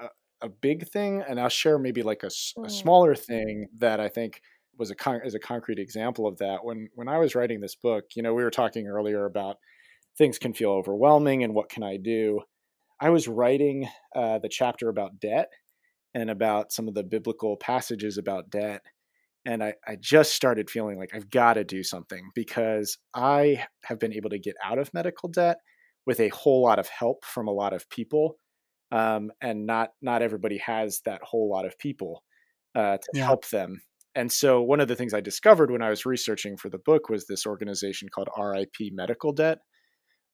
[0.41, 2.27] a big thing, and I'll share maybe like a,
[2.57, 2.69] a mm.
[2.69, 4.41] smaller thing that I think
[4.77, 6.63] was a con- as a concrete example of that.
[6.63, 9.57] When when I was writing this book, you know, we were talking earlier about
[10.17, 12.41] things can feel overwhelming and what can I do.
[12.99, 15.49] I was writing uh, the chapter about debt
[16.13, 18.81] and about some of the biblical passages about debt.
[19.45, 23.99] And I, I just started feeling like I've got to do something because I have
[23.99, 25.57] been able to get out of medical debt
[26.05, 28.37] with a whole lot of help from a lot of people.
[28.91, 32.23] Um, and not not everybody has that whole lot of people
[32.75, 33.25] uh, to yeah.
[33.25, 33.81] help them
[34.15, 37.09] and so one of the things I discovered when I was researching for the book
[37.09, 39.59] was this organization called RIP Medical Debt,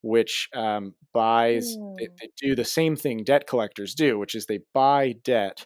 [0.01, 2.17] which um, buys, they, mm.
[2.19, 5.65] they do the same thing debt collectors do, which is they buy debt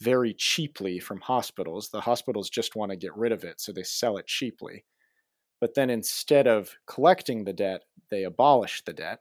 [0.00, 1.88] very cheaply from hospitals.
[1.88, 4.84] The hospitals just want to get rid of it, so they sell it cheaply.
[5.60, 9.18] But then instead of collecting the debt, they abolish the debt.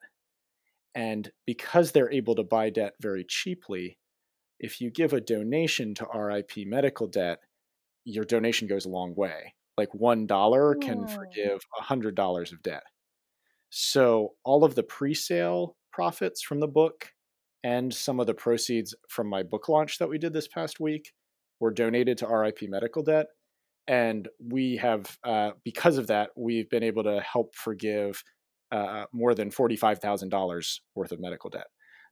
[0.93, 3.97] And because they're able to buy debt very cheaply,
[4.59, 7.39] if you give a donation to RIP medical debt,
[8.07, 9.53] your donation goes a long way.
[9.77, 12.83] Like one dollar can forgive a hundred dollars of debt.
[13.69, 17.09] So all of the pre-sale profits from the book
[17.63, 21.11] and some of the proceeds from my book launch that we did this past week
[21.59, 23.27] were donated to RIP Medical Debt,
[23.87, 28.23] and we have uh, because of that we've been able to help forgive
[28.71, 31.67] uh, more than forty-five thousand dollars worth of medical debt.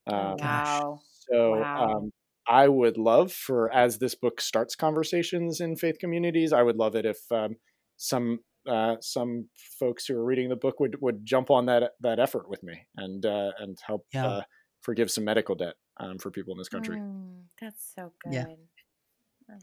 [0.07, 0.99] Um, wow!
[1.31, 1.89] So wow.
[1.89, 2.11] Um,
[2.47, 6.95] I would love for as this book starts conversations in faith communities, I would love
[6.95, 7.55] it if um,
[7.97, 9.47] some uh, some
[9.79, 12.85] folks who are reading the book would would jump on that that effort with me
[12.97, 14.27] and uh, and help yeah.
[14.27, 14.41] uh,
[14.81, 16.97] forgive some medical debt um, for people in this country.
[16.97, 18.33] Mm, that's so good.
[18.33, 18.45] Yeah.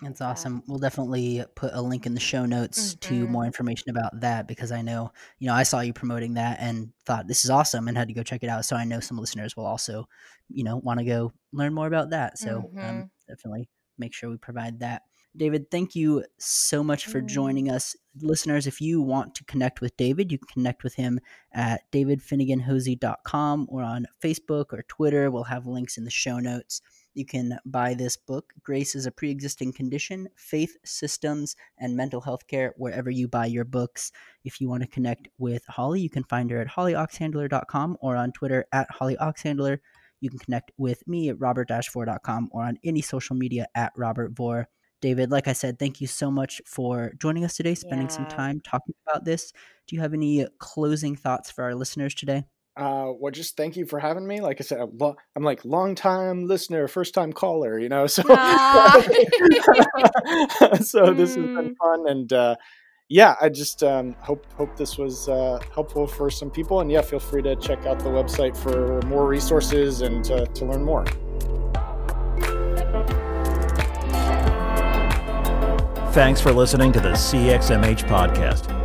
[0.00, 0.62] That's awesome.
[0.66, 3.14] We'll definitely put a link in the show notes mm-hmm.
[3.14, 6.58] to more information about that because I know, you know, I saw you promoting that
[6.60, 8.64] and thought this is awesome and had to go check it out.
[8.64, 10.08] So I know some listeners will also,
[10.48, 12.38] you know, want to go learn more about that.
[12.38, 12.78] So um, mm-hmm.
[12.78, 13.68] um, definitely
[13.98, 15.02] make sure we provide that.
[15.34, 17.72] David, thank you so much for joining mm.
[17.72, 17.96] us.
[18.20, 21.20] Listeners, if you want to connect with David, you can connect with him
[21.52, 25.30] at davidfinneganhosey.com or on Facebook or Twitter.
[25.30, 26.82] We'll have links in the show notes.
[27.14, 32.22] You can buy this book, Grace is a Pre Existing Condition Faith, Systems, and Mental
[32.22, 34.12] Health Care, wherever you buy your books.
[34.44, 38.32] If you want to connect with Holly, you can find her at hollyoxhandler.com or on
[38.32, 39.78] Twitter at hollyoxhandler.
[40.20, 44.68] You can connect with me at robert-vore.com or on any social media at Robert Vore.
[45.02, 48.14] David, like I said, thank you so much for joining us today, spending yeah.
[48.14, 49.52] some time talking about this.
[49.86, 52.44] Do you have any closing thoughts for our listeners today?
[52.76, 54.40] Uh, well, just thank you for having me.
[54.40, 58.06] Like I said, I'm, lo- I'm like long time listener, first time caller, you know.
[58.12, 58.22] So,
[60.80, 61.76] so this has been mm.
[61.76, 62.56] fun, and uh,
[63.08, 66.80] yeah, I just um, hope hope this was uh, helpful for some people.
[66.80, 70.84] And yeah, feel free to check out the website for more resources and to learn
[70.84, 71.04] more.
[76.12, 78.81] Thanks for listening to the CXMH podcast.